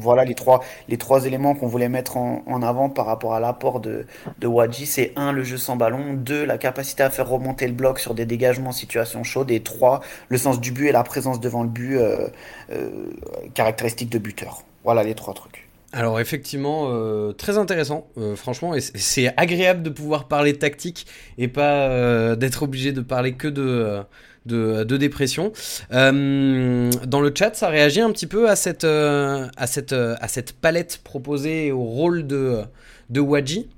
[0.00, 3.80] Voilà les trois, les trois éléments qu'on voulait mettre en, avant par rapport à l'apport
[3.80, 4.06] de,
[4.38, 4.86] de Wadji.
[4.86, 6.14] C'est un, le jeu sans ballon.
[6.14, 9.50] Deux, la capacité à faire remonter le bloc sur des dégagements en situation chaude.
[9.50, 12.28] Et trois, le sens du but et la présence devant le but, euh,
[12.72, 13.10] euh,
[13.52, 14.62] caractéristique de buteur.
[14.84, 15.69] Voilà les trois trucs.
[15.92, 22.36] Alors effectivement, euh, très intéressant, franchement, et c'est agréable de pouvoir parler tactique et pas
[22.36, 24.04] d'être obligé de parler que de
[24.46, 25.52] de, dépression.
[25.92, 30.16] Euh, dans le chat, ça réagit un petit peu à cette, euh, à cette, euh,
[30.20, 32.62] à cette palette proposée au rôle de,
[33.10, 33.68] de Wadji.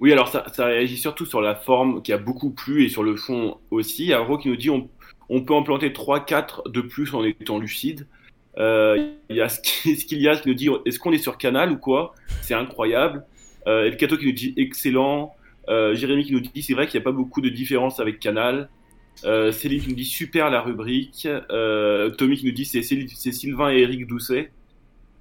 [0.00, 3.16] Oui, alors ça, réagit surtout sur la forme qui a beaucoup plu et sur le
[3.16, 4.12] fond aussi.
[4.12, 4.88] Aro qui nous dit on,
[5.28, 8.06] on peut en planter 3-4 de plus en étant lucide.
[8.58, 12.14] Il y a Skilias qui nous dit est-ce qu'on est sur Canal ou quoi?
[12.42, 13.24] C'est incroyable.
[13.66, 15.34] Euh, Elkato qui nous dit excellent.
[15.68, 18.68] Jérémy qui nous dit c'est vrai qu'il n'y a pas beaucoup de différence avec Canal.
[19.24, 21.28] Euh, Céline qui nous dit super la rubrique.
[21.50, 24.50] Euh, Tommy qui nous dit c'est Sylvain et Eric Doucet.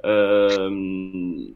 [0.05, 0.69] Euh,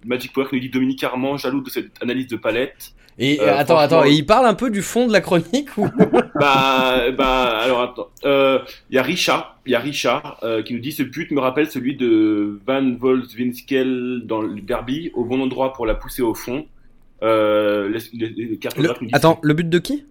[0.06, 2.94] Magic Power nous dit Dominique Armand, jaloux de cette analyse de palette.
[3.20, 5.88] Et euh, attends, attends, et il parle un peu du fond de la chronique ou
[6.40, 8.10] Bah, bah, alors attends.
[8.24, 8.60] Il euh,
[8.92, 11.70] y a Richard, il y a Richard euh, qui nous dit ce but me rappelle
[11.70, 16.68] celui de Van Volswinkel dans le derby, au bon endroit pour la pousser au fond.
[17.24, 20.06] Euh, le, attends, le but de qui?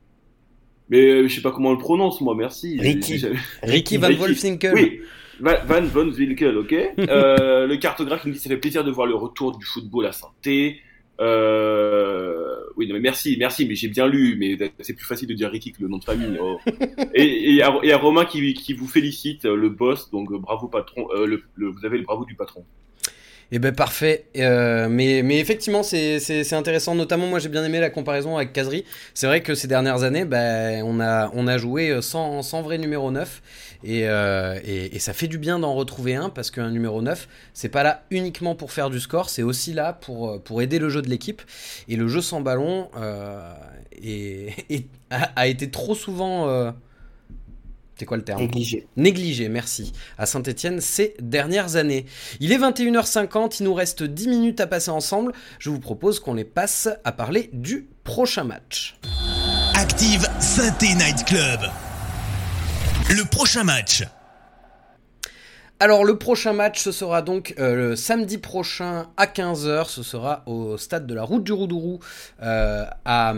[0.91, 2.76] Mais je sais pas comment on le prononce, moi, merci.
[2.80, 3.24] Ricky.
[3.62, 4.74] Ricky Van Wolfsinkel.
[4.74, 5.01] Oui,
[5.41, 6.72] Van, Van Wilkel, ok.
[6.99, 10.12] euh, le cartographe nous dit ça fait plaisir de voir le retour du football à
[10.12, 10.80] santé.
[11.20, 12.57] Euh...
[12.76, 15.51] Oui, non, mais merci, merci, mais j'ai bien lu, mais c'est plus facile de dire
[15.51, 16.39] Ricky que le nom de famille.
[16.41, 16.59] Oh.
[17.14, 20.68] et, et, y a, et à Romain qui, qui vous félicite, le boss, donc bravo
[20.68, 22.64] patron, euh, le, le, vous avez le bravo du patron.
[23.53, 24.27] Eh ben parfait.
[24.37, 26.95] Euh, mais, effectivement, c'est intéressant.
[26.95, 28.85] Notamment, moi, j'ai bien aimé la comparaison avec Kazri.
[29.15, 33.43] C'est vrai que ces dernières années, ben, on, a, joué sans, sans vrai numéro 9.
[33.89, 37.83] Euh, et, ça fait du bien d'en retrouver un parce qu'un numéro 9, c'est pas
[37.83, 41.43] là uniquement pour faire du score, c'est aussi là pour, aider le jeu de l'équipe.
[41.89, 43.53] Et le jeu sans ballon euh,
[45.11, 46.73] a, été trop souvent
[47.99, 48.87] c'est quoi le terme Négligé.
[48.97, 49.93] Négligé, merci.
[50.19, 52.05] À Saint-Etienne ces dernières années.
[52.41, 55.33] Il est 21h50, il nous reste 10 minutes à passer ensemble.
[55.59, 58.99] Je vous propose qu'on les passe à parler du prochain match.
[59.75, 61.61] Active Saint-Night Club.
[63.09, 64.05] Le prochain match.
[65.79, 70.43] Alors le prochain match, ce sera donc euh, le samedi prochain à 15h, ce sera
[70.47, 71.99] au stade de la Route du Roudourou
[72.43, 73.35] euh, à,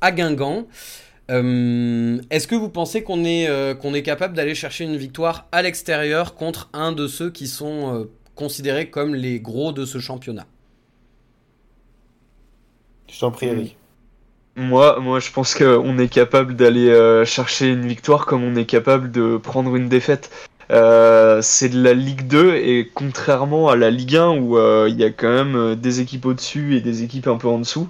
[0.00, 0.66] à, Guingamp.
[1.30, 3.48] Euh, est-ce que vous pensez qu'on est,
[3.80, 8.06] qu'on est capable d'aller chercher une victoire à l'extérieur contre un de ceux qui sont
[8.34, 10.46] considérés comme les gros de ce championnat?
[13.10, 13.76] Je t'en prie, Eric.
[14.56, 19.10] Moi, moi, je pense qu'on est capable d'aller chercher une victoire comme on est capable
[19.10, 20.30] de prendre une défaite.
[20.70, 24.98] Euh, c'est de la Ligue 2 et contrairement à la Ligue 1 où euh, il
[24.98, 27.88] y a quand même euh, des équipes au-dessus et des équipes un peu en dessous,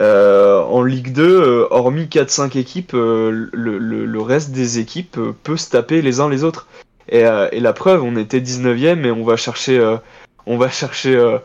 [0.00, 6.28] en Ligue 2, hormis 4-5 équipes, le, reste des équipes peut se taper les uns
[6.28, 6.66] les autres.
[7.08, 9.96] Et, la preuve, on était 19ème et on va chercher,
[10.46, 11.38] on va chercher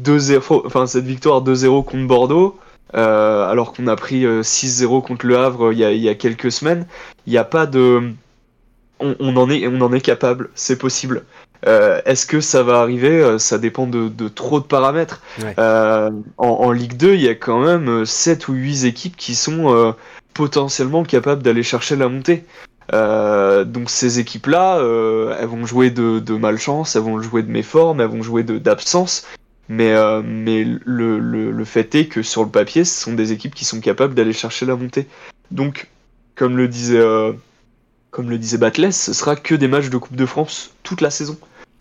[0.00, 2.58] 2-0, enfin cette victoire 2-0 contre Bordeaux.
[2.92, 6.52] alors qu'on a pris 6-0 contre Le Havre il y, a, il y a quelques
[6.52, 6.86] semaines,
[7.26, 8.12] il n'y a pas de,
[9.00, 11.24] on, en est, on en est capable, c'est possible.
[11.66, 13.20] Euh, est-ce que ça va arriver?
[13.20, 15.22] Euh, Ça dépend de, trop de paramètres.
[15.58, 19.94] Euh, en, Ligue 2, il y a quand même 7 ou 8 équipes qui sont
[20.34, 22.44] potentiellement capables d'aller chercher la montée.
[22.92, 24.78] donc ces équipes-là,
[25.40, 29.26] elles vont jouer de, malchance, elles vont jouer de méforme, elles vont jouer d'absence.
[29.70, 33.64] Mais, mais le, le, fait est que sur le papier, ce sont des équipes qui
[33.64, 35.06] sont capables d'aller chercher la montée.
[35.50, 35.88] Donc,
[36.36, 37.02] comme le disait
[38.10, 41.10] comme le disait Batless, ce sera que des matchs de Coupe de France toute la
[41.10, 41.36] saison,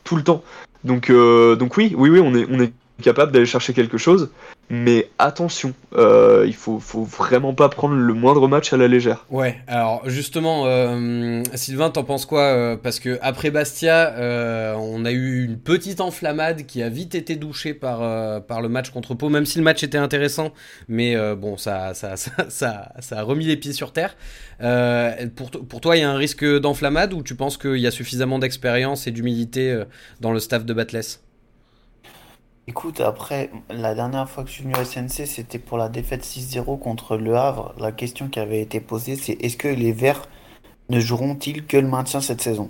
[0.08, 0.44] tout le temps.
[0.84, 2.72] Donc, euh, donc oui, oui, oui, on est, on est
[3.04, 4.32] capable d'aller chercher quelque chose.
[4.70, 9.26] Mais attention, euh, il faut, faut vraiment pas prendre le moindre match à la légère.
[9.30, 15.06] Ouais, alors justement, euh, Sylvain, t'en penses quoi euh, Parce que après Bastia, euh, on
[15.06, 18.90] a eu une petite enflammade qui a vite été douchée par, euh, par le match
[18.90, 20.54] contre Pau, même si le match était intéressant,
[20.90, 24.18] mais bon, ça, ça, ça, ça, ça a remis les pieds sur terre.
[25.36, 27.92] pour, pour toi, il y a un risque d'enflammade ou tu penses qu'il y a
[27.92, 29.82] suffisamment d'expérience et d'humilité
[30.20, 31.22] dans le staff de Batless
[32.70, 36.26] Écoute, après, la dernière fois que je suis venu au SNC, c'était pour la défaite
[36.26, 37.74] 6-0 contre Le Havre.
[37.80, 40.28] La question qui avait été posée, c'est est-ce que les Verts
[40.90, 42.70] ne joueront-ils que le maintien cette saison?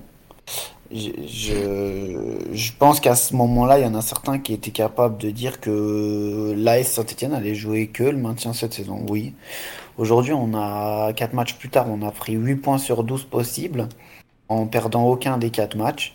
[0.91, 1.09] Je,
[2.53, 5.59] je, pense qu'à ce moment-là, il y en a certains qui étaient capables de dire
[5.59, 9.03] que l'AS Saint-Etienne allait jouer que le maintien cette saison.
[9.09, 9.33] Oui.
[9.97, 13.89] Aujourd'hui, on a 4 matchs plus tard, on a pris 8 points sur 12 possibles
[14.47, 16.13] en perdant aucun des 4 matchs.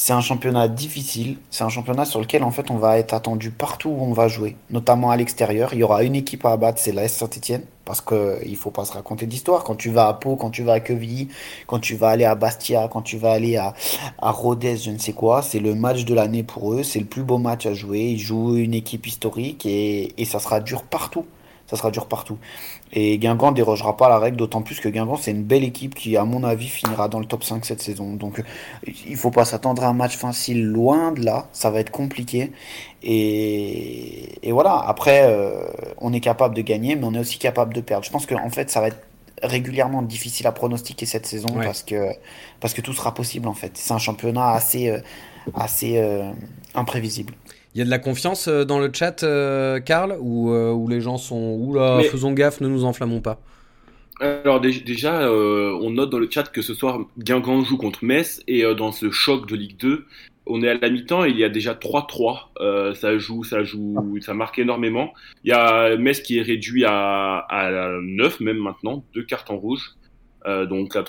[0.00, 3.50] C'est un championnat difficile, c'est un championnat sur lequel en fait on va être attendu
[3.50, 5.74] partout où on va jouer, notamment à l'extérieur.
[5.74, 8.84] Il y aura une équipe à abattre, c'est l'AS Saint-Etienne, parce qu'il ne faut pas
[8.84, 9.64] se raconter d'histoire.
[9.64, 11.30] Quand tu vas à Pau, quand tu vas à Quevilly,
[11.66, 13.74] quand tu vas aller à Bastia, quand tu vas aller à,
[14.20, 17.24] Rodez, je ne sais quoi, c'est le match de l'année pour eux, c'est le plus
[17.24, 18.02] beau match à jouer.
[18.02, 21.26] Ils jouent une équipe historique et ça sera dur partout
[21.68, 22.38] ça sera dur partout.
[22.92, 25.94] Et Guingamp dérogera pas à la règle, d'autant plus que Guingamp, c'est une belle équipe
[25.94, 28.14] qui, à mon avis, finira dans le top 5 cette saison.
[28.14, 28.42] Donc,
[28.86, 31.48] il faut pas s'attendre à un match facile loin de là.
[31.52, 32.52] Ça va être compliqué.
[33.02, 34.78] Et, et voilà.
[34.78, 35.66] Après, euh,
[35.98, 38.04] on est capable de gagner, mais on est aussi capable de perdre.
[38.04, 39.02] Je pense qu'en en fait, ça va être
[39.42, 42.08] régulièrement difficile à pronostiquer cette saison parce que
[42.58, 43.72] parce que tout sera possible en fait.
[43.74, 44.98] C'est un championnat assez euh,
[45.54, 46.30] assez euh,
[46.74, 47.34] imprévisible.
[47.74, 51.00] Il y a de la confiance euh, dans le chat, euh, Karl, ou où, les
[51.00, 53.40] gens sont oula, faisons gaffe, ne nous enflammons pas.
[54.20, 58.42] Alors déjà, euh, on note dans le chat que ce soir Guingamp joue contre Metz
[58.48, 60.06] et dans ce choc de Ligue 2,
[60.46, 62.94] on est à la mi-temps et il y a déjà 3-3.
[62.96, 65.12] ça joue, ça joue, ça marque énormément.
[65.44, 69.56] Il y a Metz qui est réduit à, à 9 même maintenant, deux cartes en
[69.56, 69.92] rouge.
[70.48, 71.04] Euh, donc la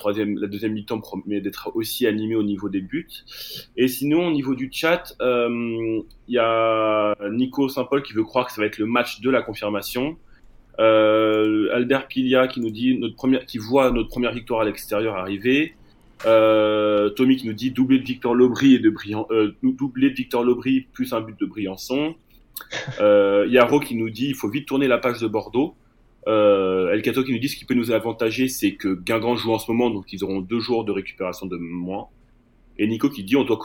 [0.48, 3.08] deuxième mi-temps promet d'être aussi animée au niveau des buts.
[3.78, 8.48] Et sinon, au niveau du chat, euh, il y a Nico Saint-Paul qui veut croire
[8.48, 10.18] que ça va être le match de la confirmation.
[10.80, 12.62] Euh, Albert Pilia qui
[13.58, 15.74] voit notre première victoire à l'extérieur arriver.
[16.26, 18.94] Euh, Tommy qui nous dit doublé de Victor Lobry et de
[19.32, 20.46] euh, doublé Victor
[20.94, 22.16] plus un but de Briançon.
[23.00, 25.76] Euh, Yaro qui nous dit il faut vite tourner la page de Bordeaux.
[26.28, 29.54] Euh, El Cato qui nous dit ce qui peut nous avantager, c'est que Guingamp joue
[29.54, 32.08] en ce moment, donc ils auront deux jours de récupération de moins.
[32.78, 33.60] Et Nico qui dit on doit,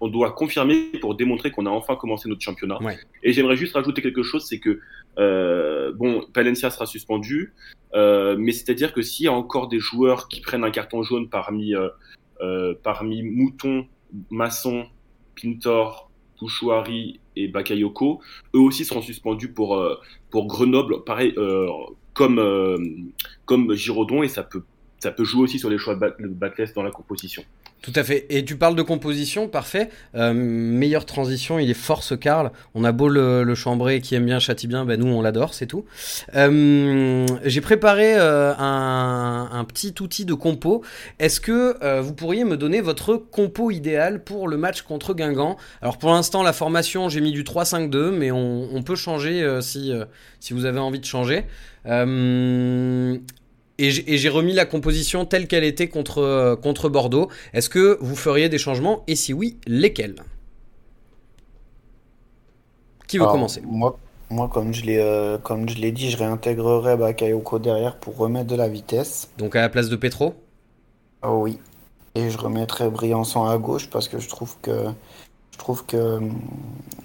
[0.00, 2.78] on doit confirmer pour démontrer qu'on a enfin commencé notre championnat.
[3.22, 4.80] Et j'aimerais juste rajouter quelque chose, c'est que
[5.18, 7.52] euh, bon, Palencia sera suspendu,
[7.94, 11.28] euh, mais c'est-à-dire que s'il y a encore des joueurs qui prennent un carton jaune
[11.28, 11.74] parmi
[12.40, 13.86] euh, parmi Mouton,
[14.30, 14.86] Masson,
[15.40, 18.20] Pintor, Pouchouari et Bakayoko,
[18.54, 19.96] eux aussi seront suspendus pour, euh,
[20.30, 21.68] pour Grenoble, pareil, euh,
[22.14, 22.78] comme, euh,
[23.44, 24.62] comme Giraudon, et ça peut
[25.00, 27.42] ça peut jouer aussi sur les choix de Batless dans la composition.
[27.82, 28.26] Tout à fait.
[28.28, 29.88] Et tu parles de composition, parfait.
[30.14, 32.52] Euh, meilleure transition, il est force Karl.
[32.74, 35.54] On a beau le, le chambrer qui aime bien, châtie bien, ben nous on l'adore,
[35.54, 35.86] c'est tout.
[36.34, 40.82] Euh, J'ai préparé euh, un, petit outil de compo.
[41.18, 45.56] Est-ce que euh, vous pourriez me donner votre compo idéal pour le match contre Guingamp?
[45.80, 49.92] Alors pour l'instant, la formation, j'ai mis du 3-5-2, mais on, peut changer si,
[50.40, 51.44] si vous avez envie de changer.
[51.86, 53.18] Euh,
[53.86, 57.28] et j'ai remis la composition telle qu'elle était contre, contre Bordeaux.
[57.52, 59.02] Est-ce que vous feriez des changements?
[59.06, 60.16] Et si oui, lesquels?
[63.06, 63.60] Qui veut commencer?
[63.64, 63.98] Moi,
[64.30, 68.46] moi, comme je l'ai euh, comme je l'ai dit, je réintégrerai Bakayoko derrière pour remettre
[68.46, 69.28] de la vitesse.
[69.38, 70.34] Donc à la place de Petro?
[71.24, 71.58] Oh oui.
[72.14, 74.86] Et je remettrai Briançon à gauche parce que je trouve que
[75.50, 76.40] je trouve que hum,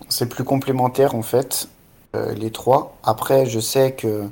[0.07, 1.67] c'est plus complémentaire en fait
[2.15, 2.95] euh, les trois.
[3.03, 4.30] Après, je sais que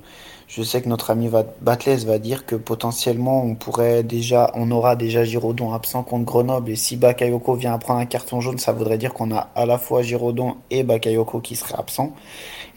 [0.56, 1.32] je sais que notre ami
[1.62, 6.70] Batles va dire que potentiellement on pourrait déjà, on aura déjà Giraudon absent contre Grenoble
[6.70, 9.66] et si Bakayoko vient à prendre un carton jaune, ça voudrait dire qu'on a à
[9.66, 12.14] la fois Giraudon et Bakayoko qui seraient absents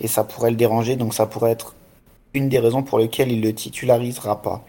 [0.00, 1.74] et ça pourrait le déranger, donc ça pourrait être
[2.32, 4.64] une des raisons pour lesquelles il le titularisera pas.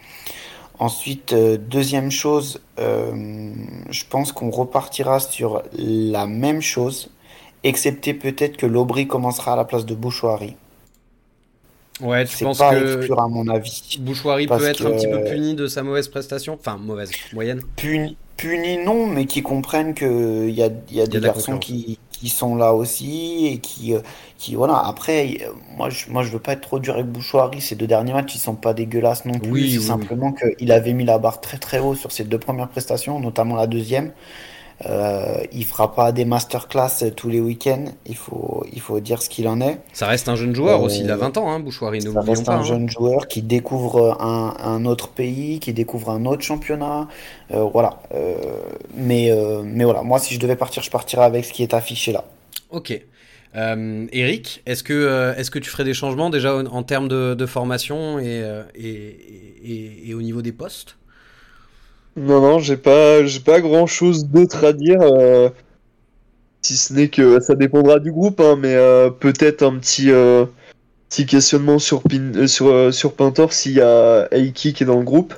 [0.78, 3.54] Ensuite, euh, deuxième chose, euh,
[3.90, 7.10] je pense qu'on repartira sur la même chose,
[7.64, 10.58] excepté peut-être que l'Aubry commencera à la place de Bouchoirie.
[12.00, 13.98] Ouais, tu penses pas que exclure à mon avis.
[14.00, 17.62] Bouchoirie peut être un petit peu puni de sa mauvaise prestation, enfin mauvaise moyenne.
[17.76, 22.00] Puni, puni non, mais qui comprennent que il y a, y a des garçons qui,
[22.12, 24.02] qui sont là aussi et qui euh,
[24.38, 24.78] qui voilà.
[24.86, 25.40] Après,
[25.76, 27.62] moi je moi je veux pas être trop dur avec Bouchoirie.
[27.62, 29.52] Ces deux derniers matchs ils sont pas dégueulasses non plus.
[29.52, 32.70] Oui, c'est simplement qu'il avait mis la barre très très haut sur ses deux premières
[32.70, 34.12] prestations, notamment la deuxième.
[34.86, 37.86] Euh, il fera pas des masterclass tous les week-ends.
[38.06, 39.80] Il faut, il faut dire ce qu'il en est.
[39.94, 41.02] Ça reste un jeune joueur aussi.
[41.02, 42.02] Il a 20 euh, ans, hein, Bouchoirie.
[42.02, 42.64] Ça reste un hein.
[42.64, 47.08] jeune joueur qui découvre un, un, autre pays, qui découvre un autre championnat.
[47.52, 48.02] Euh, voilà.
[48.14, 48.36] Euh,
[48.96, 50.04] mais, euh, mais voilà.
[50.04, 52.26] Moi, si je devais partir, je partirais avec ce qui est affiché là.
[52.70, 53.00] Ok.
[53.56, 57.46] Eric, est-ce que, est-ce que tu ferais des changements déjà en, en termes de, de
[57.48, 58.44] formation et,
[58.76, 60.98] et, et, et au niveau des postes?
[62.18, 65.02] Non, non, j'ai pas, j'ai pas grand chose d'autre à dire.
[65.02, 65.50] Euh,
[66.64, 70.46] si ce n'est que ça dépendra du groupe, hein, mais euh, peut-être un petit, euh,
[71.10, 75.04] petit questionnement sur, Pin, sur, sur Pintor s'il y a Aiki qui est dans le
[75.04, 75.36] groupe.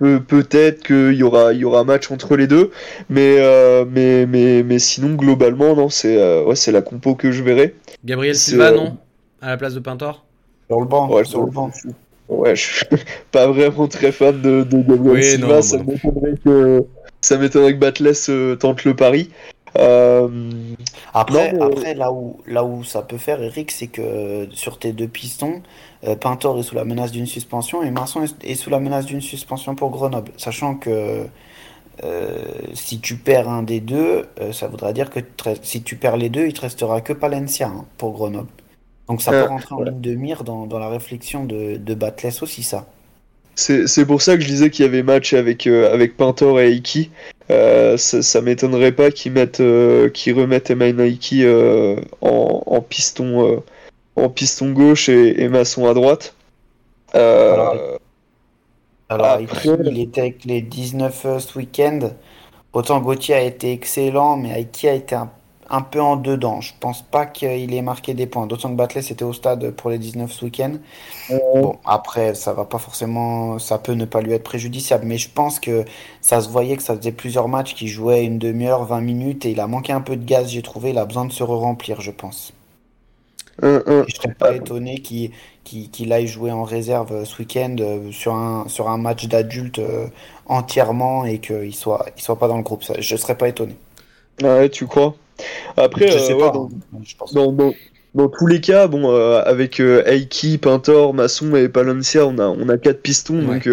[0.00, 2.72] peut-être qu'il y aura, il y aura match entre les deux,
[3.08, 3.38] mais,
[3.86, 7.76] mais, mais, mais sinon, globalement, non, c'est ouais, c'est la compo que je verrai.
[8.04, 8.96] Gabriel Silva, non?
[9.40, 10.24] À la place de Pintor?
[10.68, 11.70] Sur le banc, ouais, sur le banc.
[12.28, 12.86] Ouais, je suis
[13.32, 15.62] pas vraiment très fan de, de Gabriel Silva.
[15.62, 16.84] ça m'étonnerait que
[17.20, 19.30] ça m'étonnerait que Batless euh, tente le pari.
[19.78, 20.28] Euh...
[21.14, 25.08] Après, après là où là où ça peut faire, Eric, c'est que sur tes deux
[25.08, 25.62] pistons,
[26.04, 29.20] euh, Pintor est sous la menace d'une suspension et Marson est, sous la menace d'une
[29.20, 31.26] suspension pour Grenoble, sachant que
[32.02, 32.44] euh,
[32.74, 35.20] si tu perds un des deux, euh, ça voudra dire que
[35.62, 38.48] si tu perds les deux, il te restera que Palencia hein, pour Grenoble.
[39.08, 41.94] Donc ça peut euh, rentrer en ligne de mire dans, dans la réflexion de, de
[41.94, 42.86] Batless aussi, ça.
[43.54, 46.72] C'est pour ça que je disais qu'il y avait match avec, euh, avec Pintor et
[46.72, 47.10] Aiki.
[47.50, 53.62] Euh, ça, ça m'étonnerait pas qu'ils euh, qu'ils remettent Emain Aiki euh, en, en, piston
[54.16, 56.34] en piston gauche et, et Masson à droite.
[57.12, 57.76] alors,
[59.10, 59.68] alors après...
[59.84, 62.10] il était avec les 19 ce week-end.
[62.72, 65.30] Autant Gauthier a été excellent, mais Aiki a été un
[65.72, 66.60] un peu en dedans.
[66.60, 68.46] Je pense pas qu'il ait marqué des points.
[68.46, 70.74] D'autant que Batley c'était au stade pour les 19 ce week-end.
[71.30, 75.30] Bon, après, ça va pas forcément, ça peut ne pas lui être préjudiciable, mais je
[75.30, 75.84] pense que
[76.20, 79.50] ça se voyait que ça faisait plusieurs matchs qu'il jouait une demi-heure, 20 minutes, et
[79.52, 80.90] il a manqué un peu de gaz, j'ai trouvé.
[80.90, 82.52] Il a besoin de se re-remplir, je pense.
[84.06, 88.88] Je serais pas étonné qu'il aille jouer en réserve ce week-end euh, sur, un, sur
[88.88, 90.08] un match d'adulte euh,
[90.46, 92.84] entièrement et qu'il soit, il soit pas dans le groupe.
[92.98, 93.76] Je serais pas étonné.
[94.42, 95.14] Ouais, tu crois?
[95.76, 96.38] Après, euh,
[97.32, 97.72] dans, dans,
[98.14, 102.46] dans, tous les cas, bon, euh, avec euh, Aiki, Pintor, Masson et Palencia, on a,
[102.46, 103.68] on a quatre pistons, donc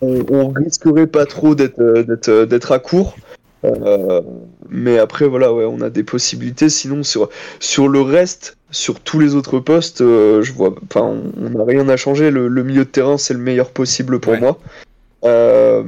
[0.00, 3.16] on, on, risquerait pas trop d'être à court.
[4.68, 6.68] mais après, voilà, ouais, on a des possibilités.
[6.68, 7.28] Sinon, sur,
[7.60, 11.96] sur le reste, sur tous les autres postes, je vois, enfin, on n'a rien à
[11.96, 12.30] changer.
[12.30, 14.58] Le, le, milieu de terrain, c'est le meilleur possible pour moi.
[15.24, 15.82] Euh,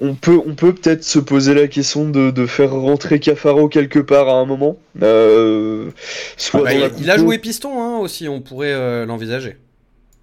[0.00, 3.98] on peut on peut peut-être se poser la question de, de, faire rentrer Cafaro quelque
[3.98, 4.78] part à un moment.
[5.02, 5.90] Euh,
[6.36, 9.56] soit ah bah, il, a joué piston hein, aussi, on pourrait euh, l'envisager.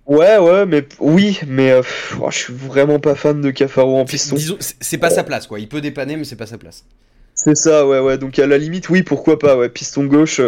[0.06, 1.82] Ouais ouais mais oui mais euh,
[2.22, 4.36] oh, je suis vraiment pas fan de Cafaro en piston.
[4.60, 5.60] C'est pas sa place quoi.
[5.60, 6.86] Il peut dépanner mais c'est pas sa place.
[7.34, 10.40] C'est ça ouais ouais donc à la limite oui pourquoi pas ouais piston gauche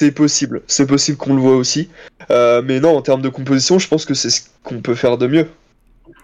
[0.00, 1.88] C'est possible, c'est possible qu'on le voit aussi.
[2.30, 5.28] Mais non, en termes de composition, je pense que c'est ce qu'on peut faire de
[5.28, 5.46] mieux.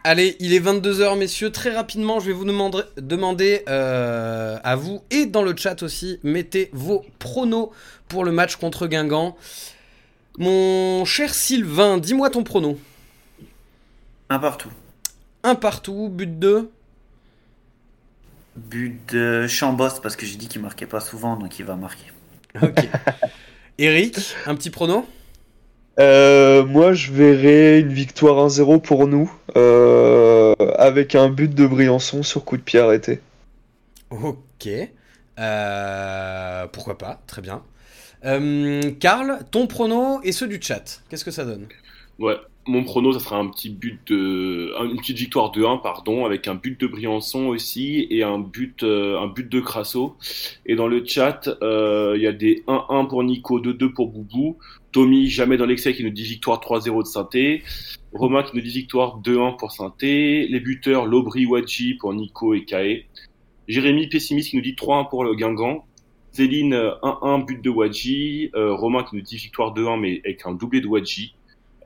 [0.05, 1.51] Allez, il est 22h, messieurs.
[1.51, 6.19] Très rapidement, je vais vous demander, demander euh, à vous et dans le chat aussi,
[6.25, 7.71] mettez vos pronos
[8.09, 9.37] pour le match contre Guingamp.
[10.39, 12.81] Mon cher Sylvain, dis-moi ton prono.
[14.29, 14.71] Un partout.
[15.45, 16.71] Un partout, but 2
[18.57, 22.11] But de Chambos, parce que j'ai dit qu'il marquait pas souvent, donc il va marquer.
[22.61, 22.89] Ok.
[23.79, 25.07] Eric, un petit prono?
[25.99, 32.23] Euh, moi, je verrais une victoire 1-0 pour nous, euh, avec un but de Briançon
[32.23, 33.21] sur coup de pied arrêté.
[34.11, 34.69] Ok.
[35.39, 37.63] Euh, pourquoi pas, très bien.
[38.25, 41.67] Euh, Karl, ton prono et ceux du chat, qu'est-ce que ça donne?
[42.19, 42.37] Ouais,
[42.67, 46.47] mon prono, ça sera un petit but de, une petite victoire de 1, pardon, avec
[46.47, 50.17] un but de Briançon aussi et un but, euh, un but de Crasso.
[50.67, 54.57] Et dans le chat, euh, il y a des 1-1 pour Nico, 2-2 pour Boubou.
[54.93, 57.63] Tommy, jamais dans l'excès, qui nous dit victoire 3-0 de Synthé.
[58.13, 60.47] Romain qui nous dit victoire 2-1 pour Synthé.
[60.49, 63.07] Les buteurs, Lobry, Wadji pour Nico et Kae.
[63.69, 65.87] Jérémy, pessimiste, qui nous dit 3-1 pour le Guingamp.
[66.33, 68.51] Céline, 1-1, but de Wadji.
[68.55, 71.35] Euh, Romain qui nous dit victoire 2-1, mais avec un doublé de Wadji.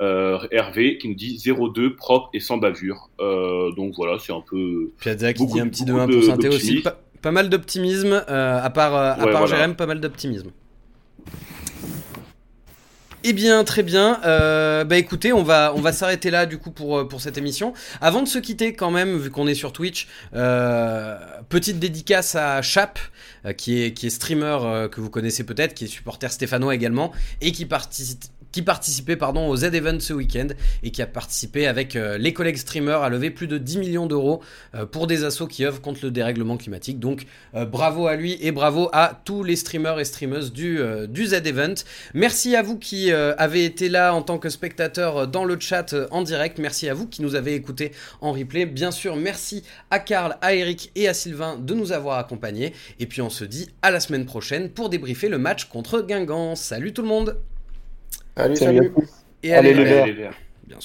[0.03, 3.09] Euh, Hervé qui nous dit 0-2 propre et sans bavure.
[3.21, 4.91] Euh, donc voilà, c'est un peu.
[5.01, 6.81] Piazza qui dit un petit beaucoup 2-1 de- pour Synthé aussi.
[6.81, 9.47] Pas, pas mal d'optimisme, à part, à Ouais, part voilà.
[9.47, 10.51] Jérém, pas mal d'optimisme.
[13.29, 14.21] Eh bien, très bien.
[14.25, 17.75] Euh, bah écoutez, on va, s'arrêter là du coup pour, euh, pour cette émission.
[18.01, 20.07] Avant de se quitter quand même, vu qu'on est sur Twitch,
[20.37, 21.19] euh,
[21.49, 23.01] petite dédicace à Chap,
[23.57, 27.11] qui, est, qui est streamer que vous connaissez peut-être, qui est supporter stéphanois également,
[27.41, 30.47] et qui participe qui participait pardon, au Z-Event ce week-end
[30.83, 34.07] et qui a participé avec euh, les collègues streamers à lever plus de 10 millions
[34.07, 34.43] d'euros
[34.75, 36.99] euh, pour des assauts qui œuvrent contre le dérèglement climatique.
[36.99, 40.81] Donc euh, bravo à lui et bravo à tous les streamers et streameuses du,
[41.11, 41.75] du Z-Event.
[42.15, 45.95] Merci à vous qui avez été là en tant que spectateurs euh, dans le chat
[46.11, 46.59] en direct.
[46.59, 47.93] Merci à vous qui nous avez écoutés
[48.23, 48.65] en replay.
[48.65, 52.73] Bien sûr, merci à Karl, à Eric et à Sylvain de nous avoir accompagnés.
[53.01, 56.57] Et puis on se dit à la semaine prochaine pour débriefer le match contre Guingamp.
[56.57, 57.37] Salut tout le monde
[58.37, 58.93] Salut, Salut salut.
[59.43, 59.83] et Allez, allez.
[59.83, 60.35] Allez, les Verts.